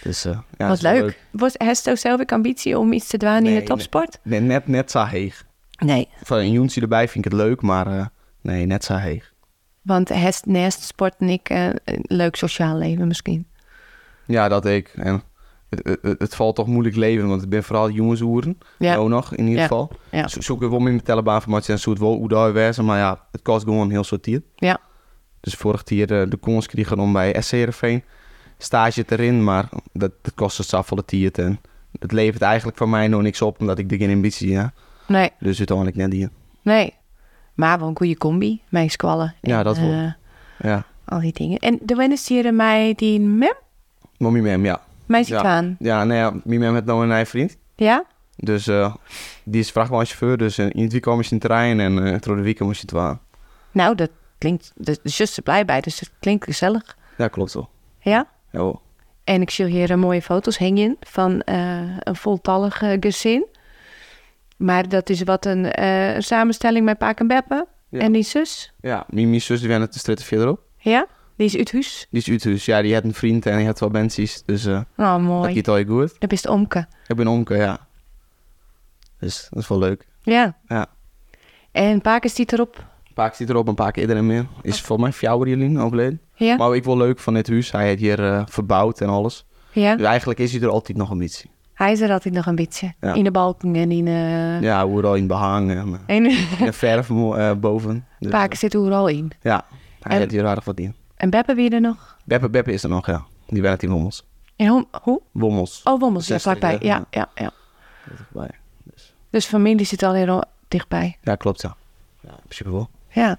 Dus, 0.03 0.25
eh, 0.25 0.38
ja, 0.59 0.69
Wat 0.69 0.81
wel 0.81 0.93
leuk. 0.93 1.21
Was, 1.31 1.53
heeft 1.57 1.83
zelf 1.83 2.21
ook 2.21 2.33
ambitie 2.33 2.79
om 2.79 2.93
iets 2.93 3.07
te 3.07 3.17
doen 3.17 3.47
in 3.47 3.55
de 3.55 3.62
topsport? 3.62 4.19
Nee, 4.23 4.41
net, 4.41 4.67
net 4.67 4.91
zo 4.91 5.05
heeg. 5.05 5.45
Nee. 5.79 6.09
Van 6.23 6.38
een 6.38 6.53
Joensie 6.53 6.83
erbij 6.83 7.09
vind 7.09 7.25
ik 7.25 7.33
het 7.33 7.41
leuk, 7.41 7.62
maar 7.62 7.87
eh, 7.87 8.07
nee, 8.41 8.67
net 8.67 8.85
zo 8.85 8.95
heeg. 8.95 9.33
Want 9.83 10.09
heeft 10.09 10.47
naast 10.47 10.83
sport 10.83 11.15
en 11.19 11.29
ik 11.29 11.49
eh, 11.49 11.67
een 11.67 12.03
leuk 12.03 12.37
sociaal 12.37 12.76
leven 12.76 13.07
misschien. 13.07 13.47
Ja, 14.26 14.49
dat 14.49 14.67
ik. 14.67 14.93
En 14.97 15.23
het, 15.69 15.99
het, 16.03 16.19
het 16.19 16.35
valt 16.35 16.57
toch 16.57 16.67
moeilijk 16.67 16.97
leven, 16.97 17.29
want 17.29 17.43
ik 17.43 17.49
ben 17.49 17.62
vooral 17.62 17.91
jongensoeren. 17.91 18.59
Ja. 18.79 18.95
Nou 18.95 19.09
nog, 19.09 19.35
in 19.35 19.45
ieder 19.45 19.61
Ja. 19.61 19.67
geval. 19.67 19.91
Ja. 20.11 20.29
Zo 20.29 20.41
zoek 20.41 20.62
ik 20.62 20.71
wel 20.71 20.79
met 20.79 20.93
mijn 20.93 21.05
telebaanformatie 21.05 21.73
en 21.73 21.79
zo 21.79 21.91
het 21.91 21.99
wel 21.99 22.15
hoe 22.15 22.29
daar 22.29 22.53
wezen, 22.53 22.85
maar 22.85 22.99
ja, 22.99 23.26
het 23.33 23.43
kost 23.43 23.65
gewoon 23.65 23.91
heel 23.91 24.05
veel 24.05 24.21
tijd. 24.21 24.43
Ja. 24.57 24.79
Dus 25.41 25.55
vorig 25.55 25.83
jaar 25.85 26.07
de, 26.07 26.38
kans 26.41 26.67
kregen 26.67 26.99
om 26.99 27.12
bij 27.12 27.37
SC 27.41 27.50
Heerenveen 27.50 28.05
stage 28.59 29.05
erin, 29.09 29.45
maar 29.45 29.69
dat, 29.93 30.13
dat 30.23 30.35
kost 30.35 30.59
het 30.59 30.67
zoveel 30.69 31.05
tijd 31.05 31.39
en 31.39 31.61
het 31.99 32.13
levert 32.13 32.43
eigenlijk 32.43 32.77
voor 32.79 32.89
mij 32.89 33.09
nog 33.09 33.23
niks 33.23 33.43
op, 33.43 33.61
omdat 33.61 33.79
ik 33.79 33.91
er 33.93 33.97
geen 33.99 34.11
ambitie 34.15 34.57
heb. 34.59 34.71
Nee, 35.09 35.31
Dus 35.39 35.59
uiteindelijk 35.59 35.97
net 35.97 36.11
die. 36.11 36.29
nee. 36.63 36.95
Maar 37.55 37.79
wel 37.79 37.89
een 37.89 37.97
goede 37.97 38.17
combi. 38.17 38.63
Mijn 38.69 38.91
squallen. 38.91 39.35
Ja, 39.41 39.59
en, 39.59 39.65
dat 39.65 39.79
wel. 39.79 39.91
eh, 39.91 40.13
Ja, 40.59 40.85
al 41.05 41.21
die 41.21 41.33
dingen. 41.33 41.59
En 41.59 41.79
de 41.83 41.95
wennis 41.95 42.29
hier 42.29 42.55
mij 42.55 42.93
die 42.97 43.21
mem? 43.21 43.55
mommy 44.19 44.41
mem, 44.41 44.65
ja. 44.65 44.81
Mij 45.07 45.25
Ja. 45.27 45.43
aan. 45.43 45.77
Ja, 45.79 46.05
nee, 46.05 46.19
ja, 46.19 46.31
mijn 46.45 46.61
mem 46.61 46.73
heeft 46.75 46.85
nou 46.87 47.05
een 47.05 47.11
eigen 47.11 47.29
vriend. 47.31 47.57
Ja? 47.77 48.05
Dus 48.37 48.67
eh, 48.67 48.95
die 49.45 49.61
is 49.61 49.71
vrachtwagenchauffeur, 49.71 50.37
dus 50.37 50.59
eh, 50.59 50.67
in 50.73 50.83
het 50.83 50.93
weekend 50.93 51.15
moest 51.17 51.29
je 51.31 51.35
in 51.35 51.41
het 51.41 51.51
terrein 51.51 51.81
en 51.81 52.07
uh, 52.07 52.17
door 52.21 52.37
de 52.37 52.43
weekend 52.43 52.69
moest 52.69 52.81
je 52.81 52.87
het 52.87 52.97
waan. 52.97 53.21
Nou, 53.73 53.95
dat 53.95 54.11
klinkt... 54.39 54.73
De 54.77 54.99
de 55.03 55.09
zus 55.09 55.31
is 55.31 55.37
er 55.37 55.43
blij 55.43 55.65
bij, 55.65 55.81
dus 55.81 56.01
het 56.01 56.11
klinkt 56.21 56.45
gezellig. 56.45 56.97
Ja, 57.19 57.29
klopt 57.29 57.53
wel. 57.55 57.69
Ja? 58.01 58.27
En 59.25 59.41
ik 59.41 59.50
zie 59.50 59.65
hier 59.67 59.91
mooie 59.99 60.23
foto's 60.23 60.59
hangen 60.59 60.97
van 61.00 61.41
eh, 61.41 61.97
een 61.99 62.17
voltallig 62.17 62.83
gezin. 63.00 63.47
Maar 64.57 64.88
dat 64.88 65.11
is 65.11 65.23
wat 65.23 65.45
een, 65.47 65.73
eh, 65.73 66.15
een 66.15 66.23
samenstelling 66.23 66.85
met 66.85 66.99
Paak 66.99 67.21
en 67.21 67.26
Beppe. 67.26 67.67
Ja. 67.88 67.99
En 68.00 68.12
die 68.12 68.23
zus. 68.23 68.73
Ja, 68.81 69.05
mijn, 69.09 69.29
mijn 69.29 69.41
zus 69.41 69.61
die 69.61 69.69
woont 69.69 69.93
de 69.93 69.99
straat 69.99 70.23
verderop. 70.23 70.61
Ja? 70.79 71.07
Die 71.37 71.47
is 71.47 71.57
uit 71.57 71.73
huis. 71.73 72.07
Die 72.11 72.21
is 72.21 72.29
uit 72.31 72.45
huis. 72.45 72.65
Ja, 72.65 72.83
die 72.83 72.95
had 72.95 73.05
een 73.05 73.15
vriend 73.15 73.47
en 73.47 73.57
die 73.57 73.67
had 73.67 73.81
wel 73.81 73.91
bensies. 73.91 74.43
Dus 74.45 74.65
eh 74.67 74.81
Oh, 74.97 75.12
dat 75.12 75.21
mooi. 75.21 75.55
gaat 75.55 75.69
al 75.69 75.85
goed. 75.85 76.17
Dat 76.19 76.33
is 76.33 76.43
het 76.43 76.50
omke. 76.50 76.87
Ik 77.07 77.17
ben 77.17 77.26
omke, 77.26 77.57
ja. 77.57 77.87
Dus 79.19 79.47
dat 79.50 79.62
is 79.62 79.69
wel 79.69 79.79
leuk. 79.79 80.07
Ja. 80.23 80.57
Ja. 80.69 80.87
En 81.73 82.00
Paak 82.00 82.25
is 82.25 82.35
die 82.35 82.53
erop. 82.53 82.85
Keer 83.15 83.35
zit 83.35 83.50
erop, 83.50 83.69
een 83.69 83.75
paar 83.75 83.93
keer 83.93 84.03
iedereen 84.03 84.26
meer. 84.26 84.47
Is 84.62 84.81
volgens 84.81 85.09
mij 85.09 85.17
fjouwer 85.19 85.49
Jelien 85.49 85.81
overleden. 85.81 86.21
Ja? 86.37 86.57
Maar 86.57 86.75
ik 86.76 86.85
wel 86.85 86.97
leuk 86.97 87.19
van 87.19 87.35
dit 87.35 87.49
huis. 87.49 87.73
Hij 87.73 87.87
heeft 87.87 88.00
hier 88.00 88.33
eh, 88.33 88.43
verbouwd 88.47 89.00
en 89.00 89.09
alles. 89.09 89.45
Ja. 89.73 89.97
Dus 89.97 90.07
eigenlijk 90.07 90.38
is 90.38 90.52
hij 90.52 90.61
er 90.61 90.69
altijd 90.69 90.99
nog 90.99 91.11
een 91.11 91.19
beetje. 91.19 91.49
Hij 91.75 91.93
is 91.93 92.00
er 92.00 92.12
altijd 92.12 92.35
nog 92.35 92.47
een 92.47 92.55
beetje. 92.55 92.95
Ja. 93.00 93.14
In 93.14 93.25
de 93.25 93.31
balken 93.31 93.75
en 93.75 93.90
in... 93.90 94.07
eh 94.07 94.61
Ja, 94.61 94.83
overal 94.83 95.14
in 95.14 95.26
behang 95.26 95.71
en 95.71 96.00
eh, 96.07 96.16
en 96.16 96.26
in 96.26 96.64
de 96.64 96.73
verf 96.73 97.11
eh, 97.11 97.52
boven. 97.52 98.07
Dus, 98.19 98.31
Paak 98.31 98.55
zit 98.55 98.76
overal 98.76 99.07
in. 99.09 99.33
Ja, 99.43 99.64
hij 100.00 100.12
En- 100.12 100.19
heeft 100.19 100.31
hier 100.31 100.47
aardig 100.47 100.64
wat 100.64 100.78
in. 100.78 100.95
En 101.16 101.31
Beppe 101.31 101.55
wie 101.55 101.71
er 101.71 101.81
nog? 101.81 102.16
Beppe, 102.25 102.49
Beppe 102.50 102.73
is 102.73 102.83
er 102.83 102.88
nog, 102.88 103.07
ja. 103.07 103.25
Die 103.47 103.62
werkt 103.62 103.83
in 103.83 103.90
Wommels. 103.90 104.25
En 104.57 104.66
hoe? 104.66 104.87
hoe? 105.02 105.21
Wommels. 105.33 105.81
Oh, 105.85 106.00
Wommels. 106.00 106.26
Ja, 106.26 106.38
vlakbij. 106.38 106.76
ja. 106.81 107.05
Ja, 107.11 107.28
ja. 107.35 107.50
Dichtbij. 108.09 108.50
Dus 109.31 109.47
familie 109.47 109.87
zit 109.87 110.02
al 110.02 110.12
heel 110.14 110.43
dichtbij. 110.69 111.16
Ja, 111.23 111.35
klopt, 111.35 111.61
ja. 111.62 111.76
Ja, 112.21 112.28
in 112.31 112.37
principe 112.43 112.71
wel. 112.71 112.88
Ja. 113.11 113.38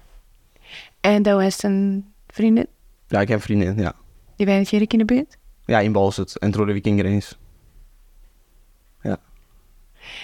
En 1.00 1.22
Doe 1.22 1.42
heeft 1.42 1.62
een 1.62 2.12
vriendin. 2.26 2.66
Ja, 3.08 3.20
ik 3.20 3.28
heb 3.28 3.36
een 3.36 3.44
vriendin, 3.44 3.78
ja. 3.78 3.94
Die 4.36 4.46
woont 4.46 4.68
hier 4.68 4.84
in 4.92 4.98
de 4.98 5.04
buurt. 5.04 5.36
Ja, 5.64 5.80
in 5.80 5.92
Balzet 5.92 6.38
en 6.38 6.50
Trode 6.50 6.72
Wikinger 6.72 7.04
eens. 7.04 7.38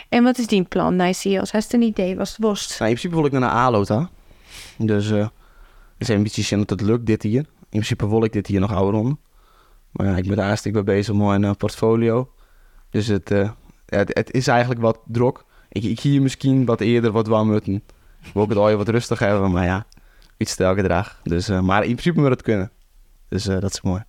En 0.08 0.22
wat 0.22 0.38
is 0.38 0.46
die 0.46 0.62
plan? 0.62 0.96
Nou, 0.96 1.14
zie 1.14 1.30
je 1.30 1.40
als 1.40 1.52
heeft 1.52 1.72
een 1.72 1.82
idee, 1.82 2.16
was 2.16 2.30
het 2.30 2.38
worst. 2.44 2.78
Nou, 2.78 2.90
in 2.90 2.96
principe 2.96 3.14
wil 3.14 3.24
ik 3.24 3.32
naar 3.32 3.42
een 3.42 3.48
ALO, 3.48 3.84
hè. 3.86 4.04
Dus, 4.78 5.10
eh 5.10 5.26
ik 5.98 6.06
zijn 6.06 6.18
een 6.18 6.24
beetje 6.24 6.42
zien 6.42 6.58
dat 6.58 6.70
het 6.70 6.80
lukt, 6.80 7.06
dit 7.06 7.22
hier. 7.22 7.40
In 7.40 7.46
principe 7.68 8.08
wil 8.08 8.24
ik 8.24 8.32
dit 8.32 8.46
hier 8.46 8.60
nog 8.60 8.72
ouder 8.72 9.00
onder. 9.00 9.16
Maar 9.90 10.06
ja, 10.06 10.16
ik 10.16 10.28
ben 10.28 10.38
hartstikke 10.38 10.82
mee 10.82 10.96
bezig 10.96 11.14
met 11.14 11.26
mijn 11.26 11.44
eh, 11.44 11.50
portfolio. 11.58 12.30
Dus 12.90 13.06
het, 13.06 13.30
eh, 13.30 13.50
ja, 13.86 13.98
het, 13.98 14.10
het 14.14 14.32
is 14.32 14.46
eigenlijk 14.46 14.80
wat 14.80 14.98
druk. 15.06 15.44
Ik, 15.68 15.84
ik 15.84 16.00
hier 16.00 16.22
misschien 16.22 16.64
wat 16.64 16.80
eerder 16.80 17.10
wat 17.12 17.26
warm 17.26 17.50
moeten. 17.50 17.74
Ik 18.22 18.32
wil 18.32 18.48
het 18.48 18.56
al 18.56 18.70
je 18.70 18.76
wat 18.76 18.88
rustig 18.88 19.18
hebben, 19.18 19.50
maar 19.50 19.64
ja, 19.64 19.86
iets 20.36 20.52
sterker 20.52 20.82
gedrag. 20.82 21.20
Dus, 21.22 21.48
eh, 21.48 21.60
maar 21.60 21.82
in 21.82 21.90
principe 21.90 22.20
moet 22.20 22.30
het 22.30 22.42
kunnen. 22.42 22.70
Dus 23.28 23.46
eh, 23.46 23.60
dat 23.60 23.70
is 23.70 23.80
mooi. 23.80 24.02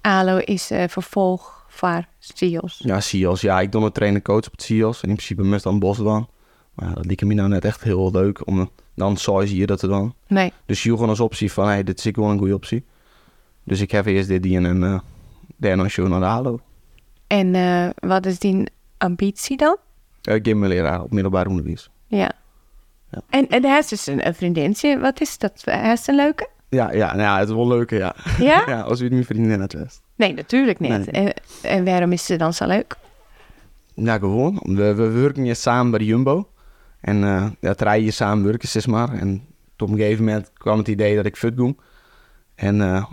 ALO 0.00 0.36
is 0.36 0.70
eh, 0.70 0.88
vervolg 0.88 1.64
voor 1.68 2.04
SIOS. 2.18 2.80
Ja, 2.84 3.00
SIOS. 3.00 3.40
Ja, 3.40 3.60
ik 3.60 3.72
doe 3.72 3.84
een 3.84 3.92
trainer 3.92 4.22
coach 4.22 4.46
op 4.46 4.52
het 4.52 4.62
SIOS. 4.62 5.02
En 5.02 5.08
in 5.08 5.14
principe 5.14 5.42
moest 5.42 5.62
dan 5.62 5.78
Bos 5.78 5.96
dan. 5.96 6.28
Maar 6.74 6.88
ja, 6.88 6.94
dat 6.94 7.04
liep 7.04 7.22
me 7.22 7.34
nou 7.34 7.48
net 7.48 7.64
echt 7.64 7.82
heel 7.82 8.10
leuk 8.10 8.46
om 8.46 8.70
dan 8.94 9.16
size 9.16 9.54
hier 9.54 9.66
dat 9.66 9.78
te 9.78 9.86
doen. 9.86 10.14
Nee. 10.26 10.52
Dus 10.66 10.82
je 10.82 10.90
gewoon 10.90 11.08
als 11.08 11.20
optie 11.20 11.52
van, 11.52 11.66
hey, 11.66 11.82
dit 11.82 11.98
is 11.98 12.06
ik 12.06 12.16
wel 12.16 12.30
een 12.30 12.38
goede 12.38 12.54
optie. 12.54 12.84
Dus 13.64 13.80
ik 13.80 13.90
heb 13.90 14.06
eerst 14.06 14.28
dit 14.28 14.42
die 14.42 14.56
en 14.56 14.82
uh, 14.82 15.00
daarna 15.56 15.88
show 15.88 16.08
naar 16.08 16.20
de 16.20 16.26
halo. 16.26 16.60
En 17.26 17.52
wat 17.94 18.26
is 18.26 18.38
die 18.38 18.64
ambitie 18.98 19.56
dan? 19.56 19.76
Uh, 20.28 20.38
Gimmeleraar 20.42 21.02
op 21.02 21.10
middelbaar 21.10 21.46
onderwijs. 21.46 21.90
Ja. 22.06 22.32
Ja. 23.10 23.20
En, 23.30 23.48
en 23.48 23.64
hij 23.64 23.78
is 23.78 23.88
dus 23.88 24.06
een, 24.06 24.26
een 24.26 24.34
vriendinnetje. 24.34 24.98
Wat 24.98 25.20
is 25.20 25.38
dat? 25.38 25.62
Hij 25.64 25.92
is 25.92 26.06
een 26.06 26.14
leuke? 26.14 26.48
Ja, 26.68 26.92
ja, 26.92 27.06
nou 27.06 27.20
ja, 27.20 27.38
het 27.38 27.48
is 27.48 27.54
wel 27.54 27.68
leuk, 27.68 27.90
ja. 27.90 28.14
Ja? 28.38 28.62
ja, 28.68 28.80
als 28.80 29.00
u 29.00 29.04
het 29.04 29.12
mijn 29.12 29.24
vriendin 29.24 29.60
het. 29.60 30.00
Nee, 30.16 30.34
natuurlijk 30.34 30.78
niet. 30.78 30.90
Nee. 30.90 31.32
En, 31.32 31.32
en 31.62 31.84
waarom 31.84 32.12
is 32.12 32.26
ze 32.26 32.36
dan 32.36 32.54
zo 32.54 32.66
leuk? 32.66 32.96
Ja, 33.94 34.18
gewoon. 34.18 34.60
We, 34.64 34.94
we 34.94 35.08
werken 35.08 35.42
hier 35.42 35.56
samen 35.56 35.90
bij 35.90 36.00
Jumbo. 36.00 36.48
En 37.00 37.16
uh, 37.22 37.50
ja, 37.60 37.74
rijden 37.76 38.02
hier 38.02 38.12
samen 38.12 38.44
werken, 38.44 38.68
zeg 38.68 38.86
maar. 38.86 39.12
En 39.12 39.46
op 39.78 39.88
een 39.88 39.96
gegeven 39.96 40.24
moment 40.24 40.52
kwam 40.52 40.78
het 40.78 40.88
idee 40.88 41.16
dat 41.16 41.24
ik 41.24 41.36
fut 41.36 41.54
ging. 41.56 41.80
En 42.54 42.76
uh, 42.76 43.04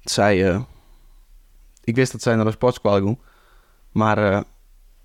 zij... 0.00 0.52
Uh, 0.52 0.60
ik 1.84 1.94
wist 1.94 2.12
dat 2.12 2.22
zij 2.22 2.34
naar 2.34 2.44
de 2.44 2.50
sportschool 2.50 2.92
ging. 2.96 3.18
Maar 3.92 4.44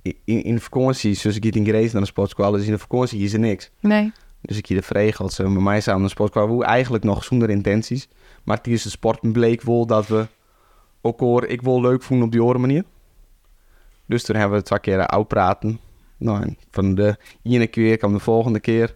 in, 0.04 0.44
in 0.44 0.56
de 0.56 0.62
vakantie, 0.62 1.20
dus 1.22 1.36
ik 1.36 1.56
in 1.56 1.66
Grace 1.66 1.90
naar 1.92 2.02
de 2.02 2.08
sportschool. 2.08 2.52
Dus 2.52 2.66
in 2.66 2.72
de 2.72 2.80
vakantie 2.80 3.22
is 3.22 3.34
er 3.34 3.40
niks. 3.40 3.72
Nee. 3.80 4.12
Dus 4.42 4.58
ik 4.58 4.66
hier 4.66 4.78
de 4.78 4.84
vreeg 4.84 5.18
had 5.18 5.34
ze 5.34 5.50
met 5.50 5.64
mij 5.64 5.82
samen 5.82 6.00
naar 6.00 6.10
de 6.10 6.16
sportschool. 6.16 6.48
Hoe 6.48 6.64
eigenlijk 6.64 7.04
nog 7.04 7.24
zonder 7.24 7.50
intenties. 7.50 8.08
Maar 8.44 8.62
tijdens 8.62 8.84
de 8.84 8.90
sport 8.90 9.32
bleek 9.32 9.62
wel 9.62 9.86
dat 9.86 10.08
we 10.08 10.28
ook 11.02 11.20
hoor, 11.20 11.46
ik 11.46 11.62
wil 11.62 11.82
leuk 11.82 12.04
voelen 12.04 12.26
op 12.26 12.32
die 12.32 12.44
oren 12.44 12.62
manier. 12.62 12.84
Dus 14.06 14.24
toen 14.24 14.36
hebben 14.36 14.58
we 14.58 14.64
twee 14.64 14.80
keer 14.80 15.06
oud 15.06 15.28
praten. 15.28 15.80
Nou, 16.18 16.42
en 16.42 16.58
van 16.72 16.96
de 16.96 17.18
ene 17.44 17.68
keer 17.68 17.98
kwam 17.98 18.14
de 18.14 18.20
volgende 18.20 18.60
keer. 18.60 18.96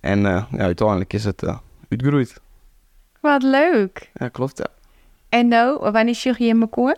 En 0.00 0.18
uh, 0.18 0.44
ja, 0.50 0.58
uiteindelijk 0.58 1.12
is 1.12 1.24
het 1.24 1.42
uh, 1.42 1.58
uitgegroeid. 1.88 2.40
Wat 3.20 3.42
leuk. 3.42 4.10
Ja, 4.14 4.28
klopt, 4.28 4.58
ja. 4.58 4.66
En 5.28 5.48
nou, 5.48 5.90
wanneer 5.90 6.14
zag 6.14 6.38
je 6.38 6.46
in 6.46 6.58
mijn 6.58 6.70
koor? 6.70 6.96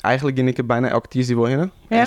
Eigenlijk 0.00 0.36
ging 0.36 0.48
ik 0.48 0.58
er 0.58 0.66
bijna 0.66 0.88
elke 0.88 1.08
tijdje 1.08 1.34
wel 1.34 1.46
in. 1.46 1.70
Ja. 1.88 2.06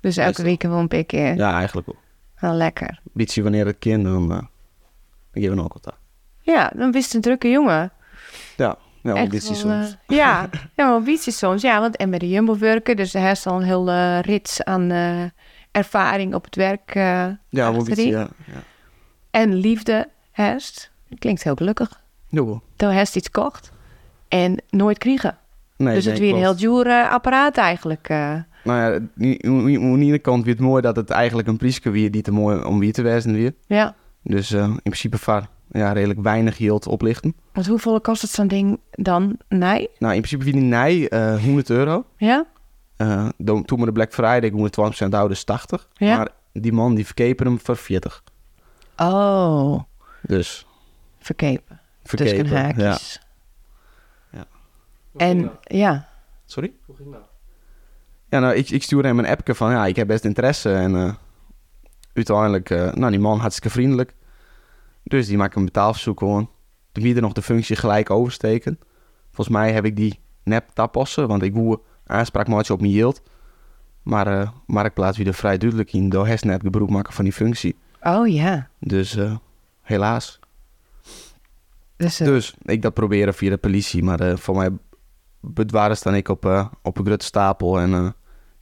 Dus 0.00 0.16
elke 0.16 0.42
week 0.42 0.62
wel 0.62 0.78
een 0.78 0.88
paar 0.88 1.04
keer. 1.04 1.34
Ja, 1.34 1.54
eigenlijk 1.54 1.86
wel. 1.86 1.96
Wel 2.38 2.52
lekker. 2.54 3.00
Beetje 3.12 3.42
wanneer 3.42 3.66
het 3.66 3.78
kind, 3.78 4.04
dan, 4.04 4.22
uh, 4.22 4.28
dan 4.28 4.48
geven 5.32 5.56
we 5.56 5.62
ook 5.62 5.72
wat 5.72 5.86
aan. 5.92 5.98
Ja, 6.40 6.72
dan 6.76 6.92
wist 6.92 7.14
een 7.14 7.20
drukke 7.20 7.48
jongen. 7.48 7.92
Ja, 8.56 8.76
ja 9.02 9.14
Echt 9.14 9.22
ambitie 9.22 9.54
soms. 9.54 9.96
eh, 10.06 10.16
ja, 10.16 10.48
ja, 10.76 10.92
ambitie 10.92 11.32
soms. 11.32 11.62
Ja, 11.62 11.80
want 11.80 11.96
en 11.96 12.10
bij 12.10 12.18
de 12.18 12.28
Jumbo 12.28 12.58
werken, 12.58 12.96
dus 12.96 13.12
hij 13.12 13.22
heeft 13.22 13.46
al 13.46 13.56
een 13.56 13.66
heel 13.66 13.88
uh, 13.88 14.20
rits 14.20 14.64
aan 14.64 14.90
ervaring 15.70 16.34
op 16.34 16.44
het 16.44 16.56
werk. 16.56 16.94
Ja, 16.94 17.38
ambitie, 17.50 18.08
ja, 18.08 18.28
ja. 18.46 18.62
En 19.30 19.54
liefde 19.54 20.08
heeft. 20.30 20.90
Klinkt 21.18 21.42
heel 21.42 21.54
gelukkig. 21.54 22.00
Ja, 22.28 22.60
Toen 22.76 22.90
heeft 22.90 23.16
iets 23.16 23.30
kocht 23.30 23.72
en 24.28 24.62
nooit 24.70 24.98
kregen. 24.98 25.38
Nee, 25.82 25.94
dus 25.94 26.04
het 26.04 26.18
nee, 26.18 26.22
weer 26.22 26.32
een 26.34 26.40
heel 26.40 26.56
duur 26.56 26.86
uh, 26.86 27.10
apparaat 27.10 27.56
eigenlijk. 27.56 28.08
Uh. 28.10 28.34
Nou 28.64 28.80
ja, 28.80 28.94
aan 28.94 29.98
de 29.98 30.04
ene 30.04 30.18
kant 30.18 30.44
weer 30.44 30.54
het 30.54 30.62
mooi 30.62 30.82
dat 30.82 30.96
het 30.96 31.10
eigenlijk 31.10 31.48
een 31.48 31.56
prijsje 31.56 31.90
weer 31.90 32.10
die 32.10 32.22
te 32.22 32.32
mooi 32.32 32.64
om 32.64 32.78
weer 32.78 32.92
te 32.92 33.02
wezen 33.02 33.32
weer. 33.32 33.54
Ja. 33.66 33.94
Dus 34.22 34.50
uh, 34.50 34.62
in 34.62 34.80
principe 34.82 35.18
vaar 35.18 35.48
ja, 35.70 35.92
redelijk 35.92 36.20
weinig 36.20 36.56
geld 36.56 36.86
oplichten. 36.86 37.34
Want 37.52 37.66
hoeveel 37.66 38.00
kost 38.00 38.22
het 38.22 38.30
zo'n 38.30 38.48
ding 38.48 38.80
dan? 38.90 39.38
Nee? 39.48 39.88
Nou, 39.98 40.14
in 40.14 40.20
principe 40.20 40.44
vind 40.44 40.56
ik 40.56 40.62
nee 40.62 41.10
uh, 41.10 41.42
100 41.42 41.70
euro. 41.70 42.04
Ja? 42.16 42.46
Uh, 42.98 43.28
toen 43.38 43.78
met 43.78 43.84
de 43.84 43.92
Black 43.92 44.12
Friday 44.12 44.50
120% 45.06 45.08
oude 45.08 45.34
is 45.34 45.44
80. 45.44 45.88
Ja? 45.94 46.16
Maar 46.16 46.28
die 46.52 46.72
man 46.72 46.94
die 46.94 47.04
verkepen 47.04 47.46
hem 47.46 47.60
voor 47.62 47.76
40. 47.76 48.22
Oh. 48.96 49.80
Dus. 50.22 50.66
Verkepen. 51.18 51.80
Verkepen, 52.04 52.38
Tussen 52.38 52.58
haakjes. 52.58 53.20
Ja. 53.20 53.30
En 55.16 55.50
ja. 55.62 56.08
Sorry? 56.44 56.72
Hoe 56.84 56.96
ging 56.96 57.12
dat? 57.12 57.30
Ja, 58.28 58.38
nou, 58.38 58.54
ik, 58.54 58.70
ik 58.70 58.82
stuurde 58.82 59.08
hem 59.08 59.18
een 59.18 59.26
appje 59.26 59.54
van, 59.54 59.70
ja, 59.70 59.86
ik 59.86 59.96
heb 59.96 60.06
best 60.06 60.24
interesse. 60.24 60.72
En 60.72 60.94
uh, 60.94 61.14
uiteindelijk, 62.12 62.70
uh, 62.70 62.92
nou, 62.92 63.10
die 63.10 63.20
man 63.20 63.38
hartstikke 63.38 63.70
vriendelijk. 63.70 64.14
Dus 65.02 65.26
die 65.26 65.36
maakt 65.36 65.56
een 65.56 65.64
betaalverzoek 65.64 66.18
gewoon. 66.18 66.50
Toen 66.92 67.02
wie 67.02 67.14
er 67.14 67.20
nog 67.20 67.32
de 67.32 67.42
functie 67.42 67.76
gelijk 67.76 68.10
oversteken. 68.10 68.78
Volgens 69.30 69.56
mij 69.56 69.72
heb 69.72 69.84
ik 69.84 69.96
die 69.96 70.20
nep 70.42 70.68
tapassen, 70.72 71.28
want 71.28 71.42
ik 71.42 71.54
woe 71.54 71.80
aanspraak 72.06 72.70
op 72.70 72.80
mijn 72.80 72.92
yield. 72.92 73.22
Maar 74.02 74.40
uh, 74.40 74.50
Marktplaats 74.66 75.16
weer 75.18 75.26
er 75.26 75.34
vrij 75.34 75.58
duidelijk 75.58 75.92
in. 75.92 76.08
Door 76.08 76.26
net 76.26 76.60
gebruik 76.62 76.90
maken 76.90 77.12
van 77.12 77.24
die 77.24 77.32
functie. 77.32 77.76
Oh 78.02 78.28
ja. 78.28 78.68
Dus 78.78 79.18
helaas. 79.82 80.40
Dus, 81.96 82.16
dus, 82.16 82.54
ik 82.62 82.82
dat 82.82 82.94
proberen 82.94 83.34
via 83.34 83.50
de 83.50 83.56
politie. 83.56 84.02
Maar 84.02 84.38
voor 84.38 84.56
mij 84.56 84.70
bedwaren 85.42 85.96
staan 85.96 86.14
ik 86.14 86.28
op, 86.28 86.44
uh, 86.44 86.66
op 86.82 86.98
een 86.98 87.04
grote 87.04 87.24
stapel 87.24 87.80
en 87.80 87.90
uh, 87.90 88.10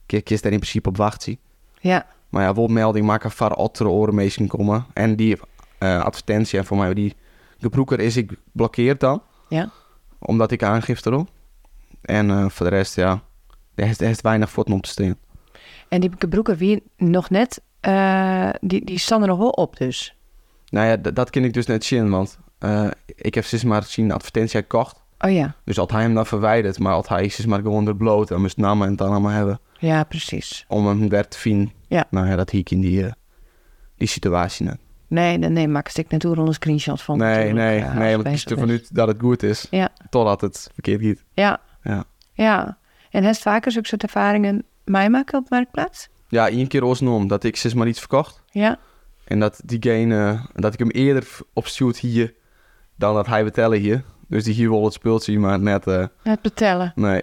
ik 0.05 0.23
kies 0.23 0.41
daar 0.41 0.51
in 0.51 0.59
principe 0.59 0.89
op 0.89 0.97
wacht 0.97 1.27
Ja. 1.79 2.05
Maar 2.29 2.43
ja, 2.43 2.67
melding 2.67 3.05
maken 3.05 3.31
van 3.31 3.51
andere 3.51 3.89
orenmeesten 3.89 4.47
komen. 4.47 4.85
En 4.93 5.15
die 5.15 5.39
uh, 5.79 6.03
advertentie 6.03 6.59
en 6.59 6.65
voor 6.65 6.77
mij 6.77 6.93
die 6.93 7.15
gebroeker 7.59 7.99
is 7.99 8.17
ik 8.17 8.31
blokkeerd 8.51 8.99
dan. 8.99 9.23
Ja. 9.49 9.69
Omdat 10.19 10.51
ik 10.51 10.63
aangifte 10.63 11.09
doe. 11.09 11.25
En 12.01 12.51
voor 12.51 12.69
de 12.69 12.75
rest, 12.75 12.95
ja, 12.95 13.21
er 13.75 13.87
is, 13.87 13.99
er 13.99 14.09
is 14.09 14.21
weinig 14.21 14.49
voor 14.49 14.63
om 14.63 14.81
te 14.81 14.89
staan. 14.89 15.15
En 15.87 16.01
die 16.01 16.11
gebroeker 16.17 16.57
wie 16.57 16.83
nog 16.97 17.29
net, 17.29 17.61
die, 18.61 18.85
die 18.85 18.99
staan 18.99 19.21
er 19.21 19.27
nog 19.27 19.37
wel 19.37 19.49
op 19.49 19.77
dus? 19.77 20.15
Nou 20.69 20.87
ja, 20.87 21.11
dat 21.11 21.29
kan 21.29 21.43
ik 21.43 21.53
dus 21.53 21.65
net 21.65 21.83
zien, 21.83 22.09
want 22.09 22.39
ik 23.05 23.35
heb 23.35 23.43
sinds 23.43 23.63
maar 23.63 23.83
zien 23.83 24.11
advertentie 24.11 24.59
gekocht. 24.59 25.01
Oh 25.23 25.31
ja. 25.31 25.55
Dus 25.63 25.77
had 25.77 25.91
hij 25.91 26.01
hem 26.01 26.13
dan 26.13 26.25
verwijderd, 26.25 26.79
maar 26.79 26.93
had 26.93 27.07
hij 27.07 27.25
is 27.25 27.45
maar 27.45 27.61
gewoon 27.61 27.87
er 27.87 27.95
bloot, 27.95 28.27
dan 28.27 28.41
moest 28.41 28.57
namen 28.57 28.87
en 28.87 28.95
dan 28.95 29.09
allemaal 29.09 29.31
hebben. 29.31 29.59
Ja, 29.79 30.03
precies. 30.03 30.65
Om 30.67 30.87
hem 30.87 31.09
weer 31.09 31.27
te 31.27 31.37
vinden. 31.37 31.71
Ja. 31.87 32.05
Nou 32.09 32.27
ja, 32.27 32.35
dat 32.35 32.49
hier 32.49 32.63
in 32.69 32.81
die, 32.81 33.03
uh, 33.03 33.11
die 33.95 34.07
situatie 34.07 34.65
net. 34.65 34.77
Nee, 35.07 35.37
nee, 35.37 35.49
nee, 35.49 35.67
maak 35.67 35.91
ik 35.91 36.11
natuurlijk 36.11 36.47
een 36.47 36.53
screenshot 36.53 37.01
van. 37.01 37.17
Nee, 37.17 37.53
nee, 37.53 37.79
eh, 37.79 37.95
nee, 37.95 38.15
want 38.15 38.25
ik 38.25 38.31
kies 38.31 38.45
ervan 38.45 38.69
uit 38.69 38.95
dat 38.95 39.07
het 39.07 39.17
goed 39.19 39.43
is. 39.43 39.67
Ja. 39.69 39.89
Totdat 40.09 40.41
het 40.41 40.69
verkeerd 40.73 41.01
gaat. 41.01 41.23
Ja. 41.33 41.59
Ja. 41.83 42.03
Ja. 42.33 42.77
En 43.09 43.23
heeft 43.23 43.41
vaker 43.41 43.71
zulke 43.71 43.87
soort 43.87 44.03
ervaringen 44.03 44.63
meemaken 44.85 45.39
op 45.39 45.49
Marktplaats? 45.49 46.09
Ja, 46.27 46.49
één 46.49 46.67
keer 46.67 46.83
osnom 46.83 47.27
dat 47.27 47.43
ik 47.43 47.55
zeg 47.55 47.73
maar 47.73 47.87
iets 47.87 47.99
verkocht. 47.99 48.43
Ja. 48.51 48.79
En 49.23 49.39
dat 49.39 49.61
diegene, 49.65 50.39
dat 50.53 50.73
ik 50.73 50.79
hem 50.79 50.89
eerder 50.89 51.27
opstuurt 51.53 51.97
hier 51.97 52.33
dan 52.95 53.15
dat 53.15 53.27
hij 53.27 53.43
betellen 53.43 53.79
hier. 53.79 54.03
Dus 54.31 54.43
die 54.43 54.53
hier 54.53 54.69
wel 54.69 54.83
het 54.83 54.93
speelt 54.93 55.23
zien, 55.23 55.39
maar 55.39 55.59
net, 55.59 55.87
eh, 55.87 56.05
Het 56.23 56.39
vertellen. 56.41 56.91
nee. 56.95 57.21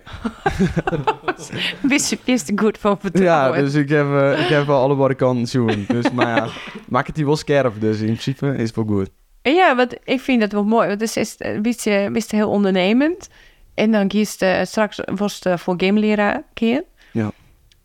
Wist 1.83 2.11
je 2.11 2.19
wist 2.25 2.49
er 2.49 2.59
goed 2.59 2.79
van 2.79 3.01
vertellen. 3.01 3.27
Ja, 3.27 3.53
dus 3.53 3.75
ik 3.75 3.89
heb, 3.89 4.07
eh, 4.07 4.41
ik 4.41 4.49
heb 4.49 4.67
wel 4.67 4.81
allebei 4.81 5.15
kanten 5.15 5.47
zoen. 5.47 5.85
Dus, 5.89 6.11
maar 6.11 6.37
ja, 6.37 6.49
maak 6.89 7.07
het 7.07 7.15
die 7.15 7.25
wel 7.25 7.37
scherp. 7.37 7.81
Dus 7.81 7.99
in 7.99 8.07
principe 8.07 8.55
is 8.57 8.67
het 8.67 8.77
wel 8.77 8.85
goed. 8.85 9.11
Ja, 9.43 9.77
want 9.77 9.95
ik 10.05 10.21
vind 10.21 10.41
dat 10.41 10.53
wel 10.53 10.65
mooi. 10.65 10.87
Want 10.89 11.01
dus 11.01 11.17
is, 11.17 11.37
eh, 11.37 11.59
wist 11.63 11.85
je, 11.85 12.09
wist 12.13 12.31
je 12.31 12.37
heel 12.37 12.51
ondernemend. 12.51 13.29
En 13.75 13.91
dan 13.91 14.09
kiest 14.09 14.43
uh, 14.43 14.63
straks 14.63 15.01
was 15.05 15.41
het 15.43 15.61
voor 15.61 15.75
gameleraar 15.77 16.43
keer. 16.55 16.85
Ja. 17.13 17.31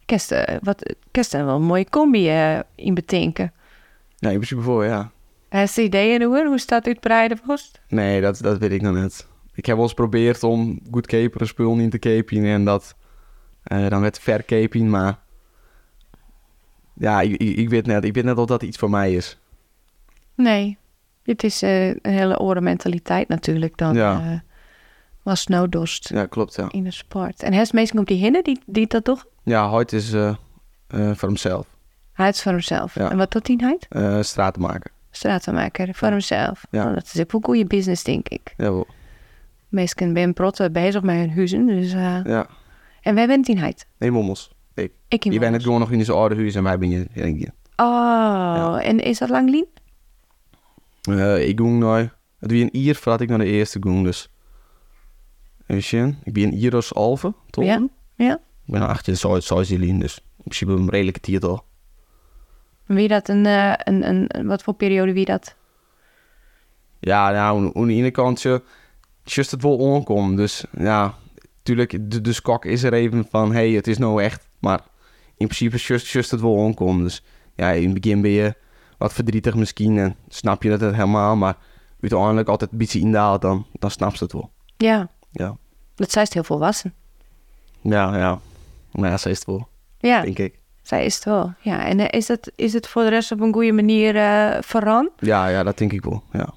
Kerst, 0.06 0.32
eh, 0.32 0.56
wat, 0.62 0.96
kerst 1.12 1.34
er 1.34 1.46
wel 1.46 1.56
een 1.56 1.62
mooie 1.62 1.90
combi 1.90 2.30
eh, 2.30 2.60
in 2.76 2.94
bedenken. 2.94 3.54
Ja, 4.18 4.30
in 4.30 4.36
principe 4.36 4.62
voor, 4.62 4.86
ja. 4.86 5.12
Heb 5.60 5.70
je 5.70 5.82
ideeën 5.84 6.22
hoor? 6.24 6.46
Hoe 6.46 6.60
staat 6.60 6.88
uitbreiden 6.88 7.40
was? 7.46 7.72
Nee, 7.88 8.22
dat, 8.22 8.38
dat 8.42 8.58
weet 8.58 8.72
ik 8.72 8.82
nog 8.82 8.94
net. 8.94 9.28
Ik 9.54 9.66
heb 9.66 9.76
wel 9.76 9.84
eens 9.84 9.94
geprobeerd 9.94 10.44
om 10.44 10.80
goed 10.92 11.08
caperen 11.08 11.48
spul 11.48 11.78
in 11.78 11.90
te 11.90 12.00
capen 12.00 12.46
en 12.46 12.66
dat 12.66 12.96
eh, 13.64 13.88
dan 13.90 14.02
werd 14.02 14.20
vercaping, 14.20 14.90
maar 14.90 15.20
ja, 16.96 17.22
ik, 17.22 17.32
ik, 17.32 17.58
ik 17.58 17.70
weet 17.70 17.86
net, 17.86 18.04
ik 18.04 18.14
weet 18.14 18.24
net 18.24 18.38
of 18.38 18.46
dat 18.46 18.64
iets 18.64 18.78
voor 18.78 18.90
mij 18.90 19.14
is. 19.14 19.38
Nee. 20.36 20.78
Het 21.24 21.44
is 21.44 21.62
eh, 21.62 21.88
een 21.88 22.00
hele 22.02 22.36
andere 22.36 22.62
mentaliteit 22.62 23.28
natuurlijk 23.28 23.78
dan 23.78 23.94
Ja. 23.96 24.20
eh, 24.32 24.40
was 25.24 25.42
snowdorst 25.42 26.10
Ja, 26.10 26.26
klopt, 26.26 26.56
ja. 26.56 26.68
in 26.72 26.84
de 26.84 26.92
sport. 26.92 27.44
En 27.44 27.54
hij 27.54 27.62
is 27.62 27.72
meestal 27.72 28.00
op 28.00 28.08
die 28.08 28.18
hinnen 28.18 28.44
die, 28.44 28.60
die 28.66 28.88
dat 28.88 29.04
toch? 29.04 29.26
Ja, 29.44 29.70
Hoyt 29.70 29.94
is 29.94 30.14
eh, 30.14 30.28
eh, 30.88 31.12
voor 31.16 31.28
hemzelf. 31.28 31.68
Hij 32.14 32.30
is 32.30 32.42
voor 32.42 32.52
hemzelf. 32.52 32.96
Ja. 32.96 33.10
En 33.12 33.18
wat 33.18 33.32
doet 33.32 33.48
hij 33.48 33.58
hij? 33.60 33.78
eh 33.90 34.22
straat 34.22 34.54
te 34.54 34.60
maken. 34.60 34.92
Stratenmaker, 35.16 35.94
voor 35.94 36.08
hemzelf. 36.08 36.66
Ja. 36.72 36.84
Nou, 36.84 36.96
dat 36.96 37.12
is 37.14 37.20
ook 37.22 37.32
wel 37.32 37.42
goede 37.42 37.66
business, 37.66 38.04
denk 38.04 38.30
ik. 38.30 38.54
Jawel. 38.58 38.88
Meestal 39.70 40.12
ben 40.12 40.34
protten 40.34 40.72
bezig 40.72 41.02
met 41.02 41.16
hun 41.16 41.32
huizen. 41.32 41.66
Dus, 41.66 41.94
eh, 41.94 42.20
Ja. 42.24 42.48
En 43.02 43.16
wij 43.16 43.28
bent 43.28 43.48
in 43.48 43.58
heid. 43.58 43.88
Nee, 43.98 44.12
mommels. 44.12 44.52
Ik. 44.74 44.92
Ik 45.08 45.26
in 45.26 45.32
Je 45.32 45.40
bent 45.40 45.64
gewoon 45.64 45.80
nog 45.80 45.92
in 45.92 46.06
zijn 46.06 46.18
oude 46.18 46.36
huis 46.36 46.56
en 46.56 46.64
wij 46.64 46.78
ben 46.78 46.90
je. 46.90 47.08
denk 47.14 47.40
je. 47.40 47.52
Oh, 47.76 48.80
en 48.82 49.00
is 49.00 49.18
dat 49.18 49.30
lang 49.30 49.50
lien? 49.50 49.66
Eh, 51.02 51.48
ik 51.48 51.60
ging 51.60 51.80
nou, 51.80 52.10
het 52.40 52.52
wie 52.52 52.64
een 52.64 52.76
ier 52.78 52.96
voordat 52.96 53.22
ik 53.22 53.30
naar 53.30 53.38
de 53.38 53.46
eerste 53.46 53.80
ging, 53.82 54.04
dus. 54.04 54.30
Je, 55.68 56.14
ik 56.24 56.34
ben 56.34 56.44
een 56.44 56.54
ier 56.54 56.76
als 56.76 56.94
alve, 56.94 57.34
toch? 57.50 57.64
Ja, 57.66 57.88
ja. 58.16 58.34
Ik 58.66 58.74
ben 58.74 58.88
acht 58.88 59.06
jaar 59.06 59.16
zo, 59.16 59.40
zo 59.40 59.64
Zilien, 59.64 60.00
dus 60.00 60.18
in 60.18 60.44
principe 60.44 60.72
een 60.72 60.90
redelijke 60.90 61.20
titel. 61.20 61.64
Wie 62.86 63.08
dat 63.08 63.28
een, 63.30 63.46
eh, 63.46 63.74
een, 63.78 64.08
een, 64.10 64.26
een- 64.28 64.48
wat 64.48 64.64
voor 64.64 64.74
periode 64.74 65.14
wie 65.14 65.26
dat? 65.26 65.56
Ja, 67.00 67.32
nou, 67.32 67.72
aan 67.76 67.88
de 67.88 67.94
ene 67.94 68.12
kant, 68.12 68.42
je, 68.42 68.62
just 69.24 69.52
het 69.52 69.62
wel 69.62 69.94
aankomt. 69.96 70.38
Dus 70.38 70.64
ja, 70.78 71.14
natuurlijk, 71.58 72.12
de, 72.12 72.22
de 72.22 72.34
skok 72.34 72.66
is 72.66 72.84
er 72.84 72.94
even 72.94 73.28
van, 73.30 73.48
hé, 73.52 73.54
hey, 73.68 73.70
het 73.72 73.88
is 73.88 73.98
nou 73.98 74.24
echt. 74.24 74.48
Maar 74.60 74.80
in 75.38 75.48
principe, 75.48 75.78
just, 75.78 76.08
just 76.08 76.32
het 76.32 76.42
wel 76.42 76.64
aankomt. 76.66 77.04
Dus 77.04 77.24
ja, 77.56 77.72
in 77.72 77.90
het 77.90 78.02
begin 78.02 78.22
ben 78.22 78.32
je 78.32 78.56
wat 78.98 79.14
verdrietig 79.14 79.56
misschien 79.56 79.98
en 79.98 80.16
snap 80.28 80.64
je 80.64 80.70
dat 80.70 80.82
het 80.82 80.94
helemaal. 80.96 81.36
Maar 81.36 81.56
uiteindelijk 82.02 82.48
altijd 82.50 82.72
een 82.72 82.78
beetje 82.78 83.00
indaalt, 83.00 83.42
dan, 83.42 83.66
dan 83.80 83.92
snap 83.92 84.16
ze 84.16 84.24
het 84.24 84.34
wel. 84.34 84.52
Ja, 84.78 85.10
Ja, 85.32 85.56
dat 85.96 86.12
zij 86.12 86.22
is 86.24 86.34
heel 86.34 86.44
volwassen. 86.44 86.94
ja, 87.82 88.18
ja. 88.18 88.40
Nou 88.92 89.08
ja, 89.08 89.18
ze 89.18 89.30
is 89.30 89.38
het 89.38 89.46
wel, 89.48 89.68
Ja, 89.98 90.22
denk 90.22 90.38
ik. 90.40 90.60
Zij 90.84 91.06
is 91.06 91.16
het 91.16 91.24
wel. 91.24 91.54
Ja, 91.60 91.86
en 91.86 92.00
eh, 92.00 92.20
is, 92.20 92.28
het, 92.28 92.52
is 92.56 92.74
het 92.74 92.88
voor 92.88 93.04
de 93.04 93.10
rest 93.10 93.32
op 93.32 93.40
een 93.40 93.54
goede 93.54 93.72
manier 93.72 94.16
eh 94.16 94.58
veranderd? 94.62 95.14
Ja, 95.20 95.48
ja, 95.48 95.64
dat 95.64 95.78
denk 95.78 95.92
ik 95.94 96.04
wel, 96.04 96.24
ja. 96.32 96.54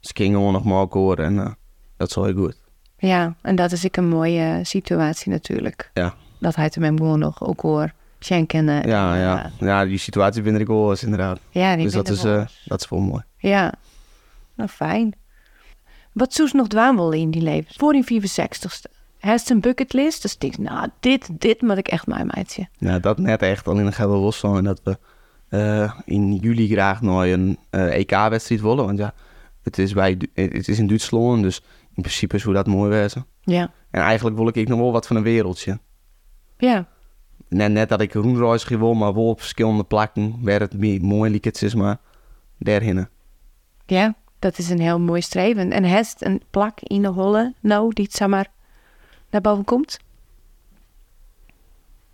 Ze 0.00 0.10
gingen 0.14 0.38
gewoon 0.38 0.52
nog 0.52 0.64
maar 0.64 0.86
horen 0.90 1.24
en 1.24 1.38
eh, 1.38 1.52
dat 1.96 2.08
is 2.08 2.14
wel 2.14 2.24
heel 2.24 2.34
goed. 2.34 2.60
Ja, 2.98 3.34
en 3.42 3.56
dat 3.56 3.72
is 3.72 3.84
ik 3.84 3.96
een 3.96 4.08
mooie 4.08 4.60
situatie 4.62 5.30
natuurlijk. 5.30 5.90
Ja. 5.94 6.14
Dat 6.38 6.54
hij 6.54 6.70
hem 6.72 6.96
gewoon 6.98 7.18
nog 7.18 7.42
ook 7.46 7.60
hoor 7.60 7.92
schenken. 8.18 8.66
Ja, 8.66 9.16
ja. 9.16 9.50
Ja, 9.58 9.84
die 9.84 9.98
situatie 9.98 10.42
vind 10.42 10.58
ik 10.58 10.66
wel 10.66 10.90
eens 10.90 11.02
inderdaad. 11.02 11.40
ja, 11.50 11.74
die 11.74 11.84
Dus 11.84 11.92
dat 11.92 12.08
is, 12.08 12.24
eh, 12.24 12.46
dat 12.64 12.80
is 12.80 12.88
wel 12.88 13.00
mooi. 13.00 13.22
Ja, 13.38 13.72
nou 14.54 14.68
fijn. 14.68 15.14
Wat 16.12 16.32
zoes 16.32 16.52
nog 16.52 16.66
dwaan 16.68 16.96
wil 16.96 17.10
in 17.10 17.30
die 17.30 17.42
leven? 17.42 17.74
Voor 17.76 17.92
die 17.92 18.04
64ste. 18.04 18.90
Hij 19.24 19.34
is 19.34 19.48
een 19.48 19.60
bucketlist, 19.60 20.22
dus 20.22 20.32
ik 20.34 20.40
denk, 20.40 20.58
nou, 20.58 20.88
dit, 21.00 21.28
dit 21.40 21.62
moet 21.62 21.76
ik 21.78 21.88
echt 21.88 22.06
mijn 22.06 22.30
meidje. 22.34 22.68
Ja, 22.78 22.98
dat 22.98 23.18
net 23.18 23.42
echt. 23.42 23.68
Alleen 23.68 23.92
gaan 23.92 24.10
we 24.10 24.16
los 24.16 24.38
van 24.38 24.64
dat 24.64 24.80
we 24.84 24.98
eh, 25.48 25.94
in 26.04 26.34
juli 26.34 26.68
graag 26.68 27.00
naar 27.00 27.26
een 27.26 27.58
eh, 27.70 27.94
EK-wedstrijd 27.98 28.60
willen. 28.60 28.84
Want 28.84 28.98
ja, 28.98 29.14
het 29.62 29.78
is, 29.78 29.92
bij, 29.92 30.16
Du- 30.16 30.30
het 30.34 30.68
is 30.68 30.78
in 30.78 30.86
Duitsland, 30.86 31.42
dus 31.42 31.62
in 31.94 32.02
principe 32.02 32.38
zou 32.38 32.54
dat 32.54 32.66
mooi 32.66 32.90
wezen. 32.90 33.26
Ja. 33.40 33.70
En 33.90 34.00
eigenlijk 34.02 34.36
wil 34.36 34.48
ik 34.48 34.68
nog 34.68 34.78
wel 34.78 34.92
wat 34.92 35.06
van 35.06 35.16
een 35.16 35.22
wereldje. 35.22 35.78
Ja, 36.58 36.86
Net, 37.48 37.72
net 37.72 37.88
dat 37.88 38.00
ik 38.00 38.14
een 38.14 38.22
rondreis 38.22 38.68
wil, 38.68 38.94
maar 38.94 39.14
wel 39.14 39.28
op 39.28 39.40
verschillende 39.40 39.84
plekken. 39.84 40.36
Waar 40.40 40.60
het 40.60 40.78
meer 40.78 41.00
mooi 41.04 41.38
het 41.40 41.62
is 41.62 41.74
maar 41.74 41.98
daarheen. 42.58 43.08
ja, 43.86 44.14
dat 44.38 44.58
is 44.58 44.70
een 44.70 44.80
heel 44.80 45.00
mooi 45.00 45.20
streven. 45.20 45.72
En 45.72 45.84
heeft 45.84 46.24
een 46.24 46.42
plak 46.50 46.80
in 46.80 47.02
de 47.02 47.08
holle, 47.08 47.54
nou, 47.60 47.92
die 47.94 48.04
het 48.04 48.14
zeg 48.14 48.28
maar 48.28 48.46
naar 49.34 49.42
boven 49.42 49.64
komt. 49.64 49.98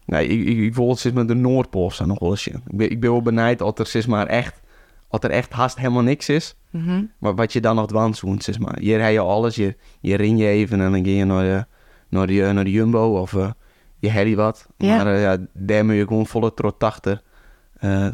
Nee, 0.04 0.26
ik, 0.26 0.48
ik, 0.48 0.58
ik 0.58 0.74
het 0.88 0.98
zeg 0.98 1.12
maar 1.12 1.26
de 1.26 1.34
Noordpool 1.34 1.90
staan 1.90 2.08
nog 2.08 2.18
wel 2.18 2.30
eens. 2.30 2.46
Ik 2.46 2.60
ben, 2.64 2.90
ik 2.90 3.00
ben 3.00 3.10
wel 3.10 3.22
benijd 3.22 3.58
dat 3.58 3.78
er 3.78 3.86
zeg 3.86 4.06
maar 4.06 4.26
echt, 4.26 4.60
dat 5.08 5.24
er 5.24 5.30
echt 5.30 5.52
haast 5.52 5.76
helemaal 5.76 6.02
niks 6.02 6.28
is. 6.28 6.56
Mhm. 6.70 7.04
Maar 7.18 7.34
wat 7.34 7.52
je 7.52 7.60
dan 7.60 7.76
nog 7.76 7.86
dwans 7.86 8.20
doet, 8.20 8.44
zeg 8.44 8.58
maar. 8.58 8.78
Hier 8.78 9.02
heb 9.02 9.12
je 9.12 9.20
alles, 9.20 9.54
je, 9.54 9.76
je 10.00 10.16
rin 10.16 10.36
je 10.36 10.46
even 10.46 10.80
en 10.80 10.92
dan 10.92 11.04
ga 11.04 11.10
je 11.10 11.24
naar 11.24 11.42
de, 11.42 11.66
naar 12.08 12.26
de, 12.26 12.50
naar 12.52 12.64
de 12.64 12.70
Jumbo 12.70 13.18
of 13.18 13.34
eh, 13.34 13.50
je 13.98 14.10
herrie 14.10 14.36
wat. 14.36 14.66
Ja. 14.76 14.96
Maar 14.96 15.14
eh, 15.14 15.22
ja, 15.22 15.36
daar 15.52 15.84
moet 15.84 15.94
je 15.94 16.06
gewoon 16.06 16.26
volle 16.26 16.54
trot 16.54 16.84
achter 16.84 17.22
eh, 17.78 18.08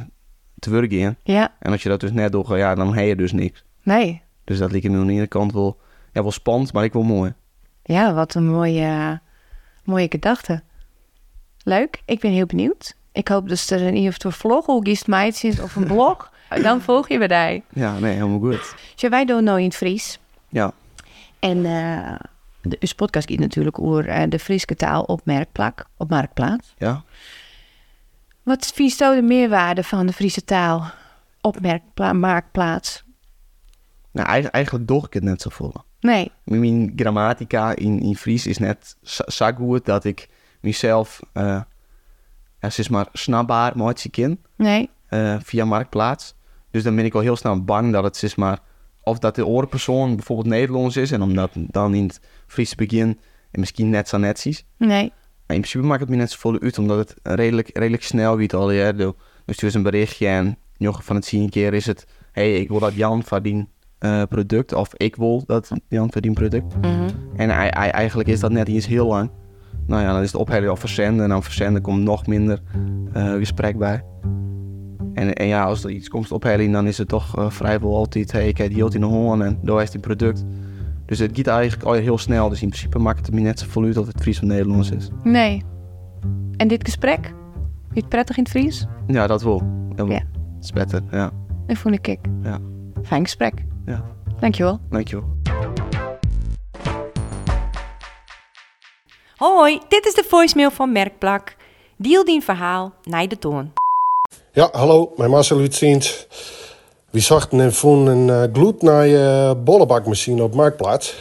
te 0.58 0.70
werk 0.70 0.90
in. 0.90 1.16
Ja, 1.22 1.54
En 1.58 1.72
als 1.72 1.82
je 1.82 1.88
dat 1.88 2.00
dus 2.00 2.12
net 2.12 2.32
doet, 2.32 2.48
ja, 2.48 2.74
dan 2.74 2.94
heb 2.94 3.06
je 3.06 3.16
dus 3.16 3.32
niks. 3.32 3.64
nee. 3.82 4.24
Dus 4.44 4.58
dat 4.58 4.70
lijkt 4.70 4.88
me 4.88 4.98
aan 4.98 5.06
de 5.06 5.12
ene 5.12 5.26
kant 5.26 5.52
wel, 5.52 5.80
ja, 6.12 6.22
wel 6.22 6.30
spannend, 6.30 6.72
maar 6.72 6.84
ik 6.84 6.92
wel 6.92 7.02
mooi. 7.02 7.34
Ja, 7.88 8.12
wat 8.14 8.34
een 8.34 8.46
mooie, 8.46 9.20
mooie 9.84 10.06
gedachte. 10.10 10.62
Leuk, 11.62 12.02
ik 12.04 12.20
ben 12.20 12.30
heel 12.30 12.46
benieuwd. 12.46 12.94
Ik 13.12 13.28
hoop 13.28 13.48
dus 13.48 13.66
dat 13.66 13.80
er 13.80 13.86
een 13.86 13.94
vlog 14.32 14.66
ook 14.68 14.86
is 14.86 15.04
meidjes 15.04 15.60
of 15.60 15.76
een 15.76 15.86
blog. 15.94 16.32
Dan 16.62 16.80
volg 16.80 17.08
je 17.08 17.18
bij. 17.26 17.62
Ja, 17.72 17.98
nee, 17.98 18.12
helemaal 18.14 18.38
goed. 18.38 18.74
Zo, 18.94 19.08
wij 19.08 19.24
doen 19.24 19.44
nou 19.44 19.58
in 19.58 19.64
het 19.64 19.76
Fries. 19.76 20.18
Ja, 20.48 20.72
En 21.38 21.64
eh 21.64 22.14
de 22.62 22.76
uw 22.80 22.88
podcast 22.96 23.30
gaat 23.30 23.38
natuurlijk 23.38 23.78
over 23.80 24.08
eh, 24.08 24.22
de 24.28 24.38
Friese 24.38 24.74
taal 24.76 25.02
op 25.02 25.20
merkplak, 25.24 25.86
op 25.96 26.10
marktplaats. 26.10 26.74
ja. 26.78 27.02
Wat 28.42 28.66
vind 28.74 28.98
je 28.98 29.14
de 29.14 29.22
meerwaarde 29.22 29.84
van 29.84 30.06
de 30.06 30.12
Friese 30.12 30.44
taal 30.44 30.90
op 31.40 31.60
merkpla- 31.60 32.12
marktplaats? 32.12 33.04
Nou, 34.10 34.28
eigen- 34.28 34.50
eigenlijk 34.50 34.86
doe 34.88 35.04
ik 35.06 35.12
het 35.12 35.22
net 35.22 35.42
zo 35.42 35.50
vol. 35.50 35.72
Nee, 36.06 36.30
Mijn 36.44 36.92
grammatica 36.96 37.76
in, 37.76 38.00
in 38.00 38.16
Fries 38.16 38.46
is 38.46 38.58
net 38.58 38.96
zo- 39.02 39.52
goed 39.56 39.84
dat 39.84 40.04
ik 40.04 40.28
mezelf, 40.60 41.20
ja, 42.60 42.70
zeg 42.70 42.90
maar, 42.90 43.06
snapbaar 43.12 43.76
maatje 43.76 44.08
ken. 44.10 44.40
nee, 44.56 44.90
eh, 45.08 45.36
via 45.42 45.64
Marktplaats. 45.64 46.34
Dus 46.70 46.82
dan 46.82 46.96
ben 46.96 47.04
ik 47.04 47.14
al 47.14 47.20
heel 47.20 47.36
snel 47.36 47.64
bang 47.64 47.92
dat 47.92 48.04
het 48.04 48.16
zeg 48.16 48.36
maar, 48.36 48.58
of 49.02 49.18
dat 49.18 49.34
de 49.34 49.46
orenpersoon 49.46 50.14
bijvoorbeeld 50.16 50.48
Nederlands 50.48 50.96
is 50.96 51.10
en 51.10 51.22
omdat 51.22 51.50
dan 51.54 51.94
in 51.94 52.06
het 52.06 52.20
Friese 52.46 52.76
begin 52.76 53.08
en 53.50 53.60
misschien 53.60 53.90
net 53.90 54.08
zo 54.08 54.16
netjes. 54.18 54.64
nee. 54.76 55.12
Maar 55.46 55.56
in 55.56 55.62
principe 55.62 55.86
maakt 55.86 56.00
het 56.00 56.10
me 56.10 56.16
net 56.16 56.30
zo 56.30 56.36
vol 56.38 56.60
uit, 56.60 56.78
omdat 56.78 56.98
het 56.98 57.14
redelijk, 57.36 57.70
redelijk 57.72 58.02
snel 58.02 58.38
gaat 58.38 58.54
al. 58.54 58.70
Ja, 58.70 58.92
stuur 59.46 59.70
je 59.70 59.76
een 59.76 59.82
berichtje 59.82 60.26
en 60.28 60.58
nog 60.76 61.04
van 61.04 61.16
het 61.16 61.24
zien 61.24 61.42
een 61.42 61.50
keer 61.50 61.74
is 61.74 61.86
het, 61.86 62.06
hey, 62.32 62.54
ik 62.60 62.68
wil 62.68 62.78
dat 62.78 62.94
Jan 62.94 63.22
verdien 63.22 63.68
eh 63.98 64.22
product 64.28 64.74
of 64.74 64.94
ik 64.94 65.16
wil 65.16 65.42
dat 65.46 65.70
Jan 65.88 66.10
verdien 66.10 66.34
product. 66.34 66.76
Mhm. 66.80 67.08
En 67.36 67.50
ei- 67.50 67.68
ei- 67.68 67.90
eigenlijk 67.90 68.28
is 68.28 68.40
dat 68.40 68.50
net 68.52 68.68
iets 68.68 68.86
heel 68.86 69.06
lang. 69.06 69.30
Nou 69.86 70.02
ja, 70.02 70.12
dan 70.12 70.22
is 70.22 70.32
het 70.32 70.40
ophellen 70.40 70.70
of 70.72 70.80
verzenden. 70.80 71.22
En 71.24 71.28
dan 71.30 71.42
verzenden 71.42 71.82
komt 71.82 72.02
nog 72.02 72.26
minder 72.26 72.62
eh, 73.12 73.32
gesprek 73.32 73.78
bij. 73.78 74.02
En, 75.14 75.34
en 75.34 75.46
ja, 75.46 75.64
als 75.64 75.84
er 75.84 75.90
iets 75.90 76.08
komt 76.08 76.32
ophellen, 76.32 76.72
dan 76.72 76.86
is 76.86 76.98
het 76.98 77.08
toch 77.08 77.36
eh, 77.38 77.50
vrijwel 77.50 77.96
altijd... 77.96 78.32
Hey, 78.32 78.48
ik 78.48 78.58
heb 78.58 78.68
die 78.74 78.84
in 78.94 79.00
de 79.00 79.06
hoorn 79.06 79.42
en 79.42 79.58
daar 79.62 79.82
is 79.82 79.90
die 79.90 80.00
product. 80.00 80.44
Dus 81.06 81.18
het 81.18 81.30
gaat 81.36 81.46
eigenlijk 81.46 81.88
al 81.88 81.92
heel 81.92 82.18
snel. 82.18 82.48
Dus 82.48 82.62
in 82.62 82.68
principe 82.68 82.98
maakt 82.98 83.26
het 83.26 83.34
me 83.34 83.40
net 83.40 83.58
zo 83.58 83.66
vol 83.68 83.84
uit 83.84 83.94
dat 83.94 84.06
het 84.06 84.20
Fries 84.20 84.36
of 84.38 84.44
Nederlands 84.44 84.90
is. 84.90 85.10
Nee. 85.22 85.62
En 86.56 86.68
dit 86.68 86.84
gesprek? 86.84 87.24
Vind 87.24 87.34
je 87.94 88.00
het 88.00 88.08
prettig 88.08 88.36
in 88.36 88.42
het 88.42 88.52
Fries? 88.52 88.86
Ja, 89.06 89.26
dat 89.26 89.42
wel. 89.42 89.62
Dat 89.94 90.06
wel. 90.06 90.16
Ja. 90.16 90.22
Dat 90.54 90.64
is 90.64 90.72
beter, 90.72 91.02
ja. 91.10 91.30
Dat 91.66 91.76
vond 91.78 91.94
ik 91.94 92.06
ik. 92.08 92.18
Ja. 92.42 92.58
Fijn 93.02 93.22
gesprek. 93.22 93.64
Ja. 93.86 94.04
Dankjewel. 94.40 94.78
Dankjewel. 94.90 95.24
Hoi, 99.36 99.80
dit 99.88 100.06
is 100.06 100.14
de 100.14 100.24
voicemail 100.28 100.70
van 100.70 100.92
Merkplak. 100.92 101.56
Deel 101.96 102.24
die 102.24 102.42
verhaal 102.42 102.92
naar 103.02 103.28
de 103.28 103.38
toon. 103.38 103.72
Ja, 104.52 104.68
hallo, 104.72 105.12
mijn 105.16 105.30
Marcel 105.30 105.58
Uitziend. 105.58 106.26
We 107.10 107.20
zochten 107.20 107.60
en 107.60 107.72
vonden 107.72 108.16
een 108.16 108.48
uh, 108.48 108.54
gloednaaie 108.54 109.54
bollebakmachine 109.54 110.42
op 110.42 110.54
Marktplaats. 110.54 111.14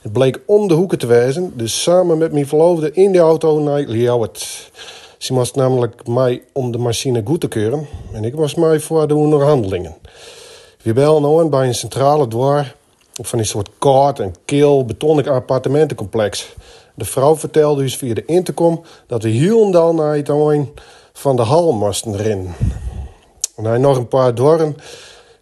Het 0.00 0.12
bleek 0.12 0.40
om 0.46 0.68
de 0.68 0.74
hoeken 0.74 0.98
te 0.98 1.06
wezen, 1.06 1.52
dus 1.56 1.82
samen 1.82 2.18
met 2.18 2.32
mijn 2.32 2.46
verloofde 2.46 2.92
in 2.92 3.12
de 3.12 3.18
auto 3.18 3.58
naar 3.58 3.80
Ljouwert. 3.80 4.70
Ze 5.18 5.32
moest 5.32 5.56
namelijk 5.56 6.06
mij 6.06 6.42
om 6.52 6.72
de 6.72 6.78
machine 6.78 7.22
goed 7.24 7.40
te 7.40 7.48
keuren 7.48 7.86
en 8.12 8.24
ik 8.24 8.34
was 8.34 8.54
mij 8.54 8.80
voor 8.80 9.08
de 9.08 9.14
onderhandelingen. 9.14 9.96
We 10.82 10.92
belden 10.92 11.40
aan 11.40 11.50
bij 11.50 11.66
een 11.66 11.74
centrale 11.74 12.28
dwar 12.28 12.74
van 13.22 13.38
een 13.38 13.46
soort 13.46 13.70
koud 13.78 14.18
en 14.18 14.34
kil 14.44 14.84
betonnen 14.84 15.28
appartementencomplex. 15.28 16.54
De 16.94 17.04
vrouw 17.04 17.36
vertelde 17.36 17.82
dus 17.82 17.96
via 17.96 18.14
de 18.14 18.24
intercom 18.24 18.82
dat 19.06 19.22
we 19.22 19.28
heel 19.28 19.68
naar 19.68 20.16
het 20.16 20.28
eind 20.28 20.68
van 21.12 21.36
de 21.36 21.42
hal 21.42 21.72
moesten 21.72 22.16
rennen. 22.16 22.54
En 23.56 23.64
hij 23.64 23.78
nog 23.78 23.96
een 23.96 24.08
paar 24.08 24.34
dwarren 24.34 24.76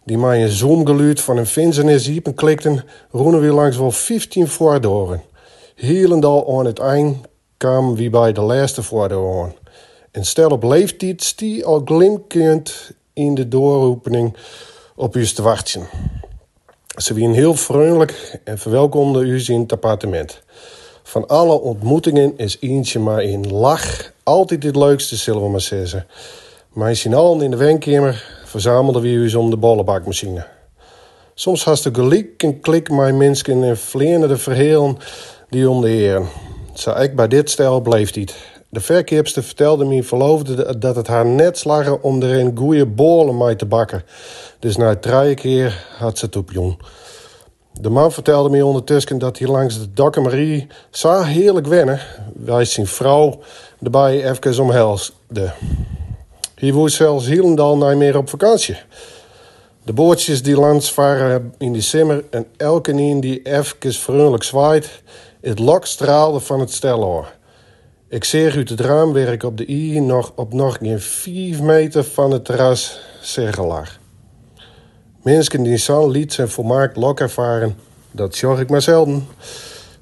die 0.03 0.17
mij 0.17 0.43
een 0.43 0.49
zoomgeluid 0.49 1.21
van 1.21 1.37
een 1.37 1.45
finsternis 1.45 2.05
hiepen 2.05 2.33
klikten, 2.33 2.83
roenen 3.11 3.41
we 3.41 3.47
langs 3.47 3.77
wel 3.77 3.91
15 3.91 4.47
voordoren. 4.47 5.21
Helendal 5.75 6.59
aan 6.59 6.65
het 6.65 6.79
eind 6.79 7.17
kwamen 7.57 7.95
we 7.95 8.09
bij 8.09 8.31
de 8.31 8.41
laatste 8.41 8.83
voordeur 8.83 9.41
aan. 9.41 9.53
En 10.11 10.25
stel 10.25 10.49
op 10.49 10.63
leeftijd 10.63 11.23
stie 11.23 11.65
al 11.65 11.81
glimkend 11.85 12.91
in 13.13 13.35
de 13.35 13.47
dooropening 13.47 14.35
op 14.99 15.15
u 15.15 15.25
te 15.25 15.41
wachten. 15.41 15.87
Ze 16.97 17.13
waren 17.13 17.33
heel 17.33 17.55
vriendelijk 17.55 18.39
en 18.43 18.57
verwelkomden 18.57 19.27
u 19.27 19.43
in 19.47 19.61
het 19.61 19.71
appartement. 19.71 20.41
Van 21.03 21.27
alle 21.27 21.61
ontmoetingen 21.61 22.33
is 22.37 22.57
eentje 22.59 22.99
maar 22.99 23.23
in 23.23 23.51
lach 23.51 24.11
altijd 24.23 24.63
het 24.63 24.75
leukste, 24.75 25.15
zullen 25.15 25.43
we 25.43 25.49
maar 25.49 25.61
zeggen. 25.61 26.07
Signaal 26.91 27.41
in 27.41 27.51
de 27.51 27.57
wenkamer 27.57 28.41
verzamelden 28.45 29.01
we 29.01 29.07
u 29.07 29.33
om 29.33 29.49
de 29.49 29.57
bollenbakmachine. 29.57 30.45
Soms 31.33 31.63
had 31.63 31.83
de 31.83 31.93
gelijk 31.93 32.43
en 32.43 32.59
klik 32.59 32.89
mijn 32.89 33.17
mensen 33.17 33.63
en 33.63 33.77
vleerde 33.77 34.37
verhalen 34.37 34.97
die 35.49 35.69
om 35.69 35.81
de 35.81 35.89
heren. 35.89 36.27
Zo 36.73 36.91
ik 36.91 37.15
bij 37.15 37.27
dit 37.27 37.49
stel 37.49 37.81
bleef 37.81 38.15
niet. 38.15 38.35
De 38.71 38.81
verkeerster 38.81 39.43
vertelde 39.43 39.85
me 39.85 40.03
verloofde 40.03 40.77
dat 40.77 40.95
het 40.95 41.07
haar 41.07 41.25
net 41.25 41.57
slagen 41.57 42.03
om 42.03 42.21
er 42.21 42.39
een 42.39 42.57
goede 42.57 42.85
bollen 42.85 43.37
mee 43.37 43.55
te 43.55 43.65
bakken. 43.65 44.03
Dus 44.59 44.77
na 44.77 44.95
drie 44.95 45.33
keer 45.33 45.85
had 45.97 46.17
ze 46.17 46.25
het 46.25 46.35
op 46.35 46.51
jong. 46.51 46.79
De 47.73 47.89
man 47.89 48.11
vertelde 48.11 48.49
me 48.49 48.65
ondertussen 48.65 49.17
dat 49.17 49.37
hij 49.37 49.47
langs 49.47 49.79
de 49.79 49.93
Dokke 49.93 50.21
Marie 50.21 50.67
zo 50.89 51.21
heerlijk 51.21 51.67
wennen. 51.67 51.99
Wij 52.33 52.65
zijn 52.65 52.87
vrouw 52.87 53.39
erbij 53.83 54.29
even 54.29 54.63
omhelsde. 54.63 55.51
Hij 56.55 56.73
woest 56.73 56.95
zelfs 56.95 57.25
helemaal 57.25 57.77
niet 57.77 57.97
meer 57.97 58.17
op 58.17 58.29
vakantie. 58.29 58.77
De 59.83 59.93
bootjes 59.93 60.43
die 60.43 60.55
lands 60.55 60.93
varen 60.93 61.53
in 61.57 61.73
december 61.73 62.23
en 62.29 62.45
elke 62.57 63.19
die 63.19 63.41
even 63.41 63.93
vriendelijk 63.93 64.43
zwaait, 64.43 65.01
het 65.41 65.59
lok 65.59 65.85
straalde 65.85 66.39
van 66.39 66.59
het 66.59 66.71
steloor. 66.71 67.31
Ik 68.07 68.23
zie 68.23 68.51
uit 68.51 68.69
het 68.69 68.79
raamwerk 68.79 69.43
op 69.43 69.57
de 69.57 69.69
I 69.69 69.99
nog 69.99 70.31
op 70.35 70.53
nog 70.53 70.77
geen 70.77 70.99
5 70.99 71.61
meter 71.61 72.03
van 72.03 72.31
het 72.31 72.45
terras 72.45 72.99
zegelaar. 73.21 73.98
Mensen 75.21 75.63
die 75.63 75.77
zo'n 75.77 76.11
lied 76.11 76.33
zijn 76.33 76.49
volmaakt 76.49 76.95
lok 76.95 77.19
ervaren, 77.19 77.77
dat 78.11 78.35
zorg 78.35 78.59
ik 78.59 78.69
maar 78.69 78.81
zelden. 78.81 79.27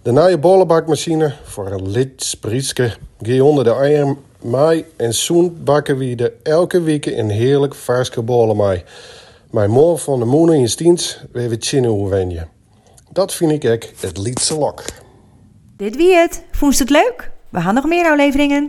De 0.01 0.11
nieuwe 0.11 0.37
bollenbakmachine 0.37 1.33
voor 1.43 1.71
een 1.71 1.89
lid 1.89 2.23
sprietske 2.23 2.91
gie 3.21 3.43
onder 3.43 3.63
de 3.63 3.73
eier 3.73 4.15
mij 4.41 4.85
en 4.95 5.13
zoen 5.13 5.57
bakken 5.63 5.97
we 5.97 6.15
er 6.15 6.33
elke 6.43 6.81
week 6.81 7.05
een 7.05 7.29
heerlijk 7.29 7.75
verse 7.75 8.21
bollen 8.21 8.57
mee. 8.57 8.83
Mijn 9.51 9.71
moor 9.71 9.97
van 9.97 10.19
de 10.19 10.25
moeder 10.25 10.55
in 10.55 10.69
Stiens 10.69 11.21
weer 11.31 11.49
we 11.49 11.55
chinno 11.59 12.07
wenje. 12.07 12.47
Dat 13.11 13.33
vind 13.33 13.51
ik 13.51 13.63
ek 13.63 13.93
het 13.99 14.17
liedse 14.17 14.57
lok. 14.57 14.83
Dit 15.77 15.95
wie 15.95 16.15
het. 16.15 16.43
Vond 16.51 16.77
je 16.77 16.83
het 16.83 16.89
leuk? 16.91 17.31
We 17.49 17.61
gaan 17.61 17.73
nog 17.73 17.85
meer 17.85 18.05
afleveringen. 18.05 18.65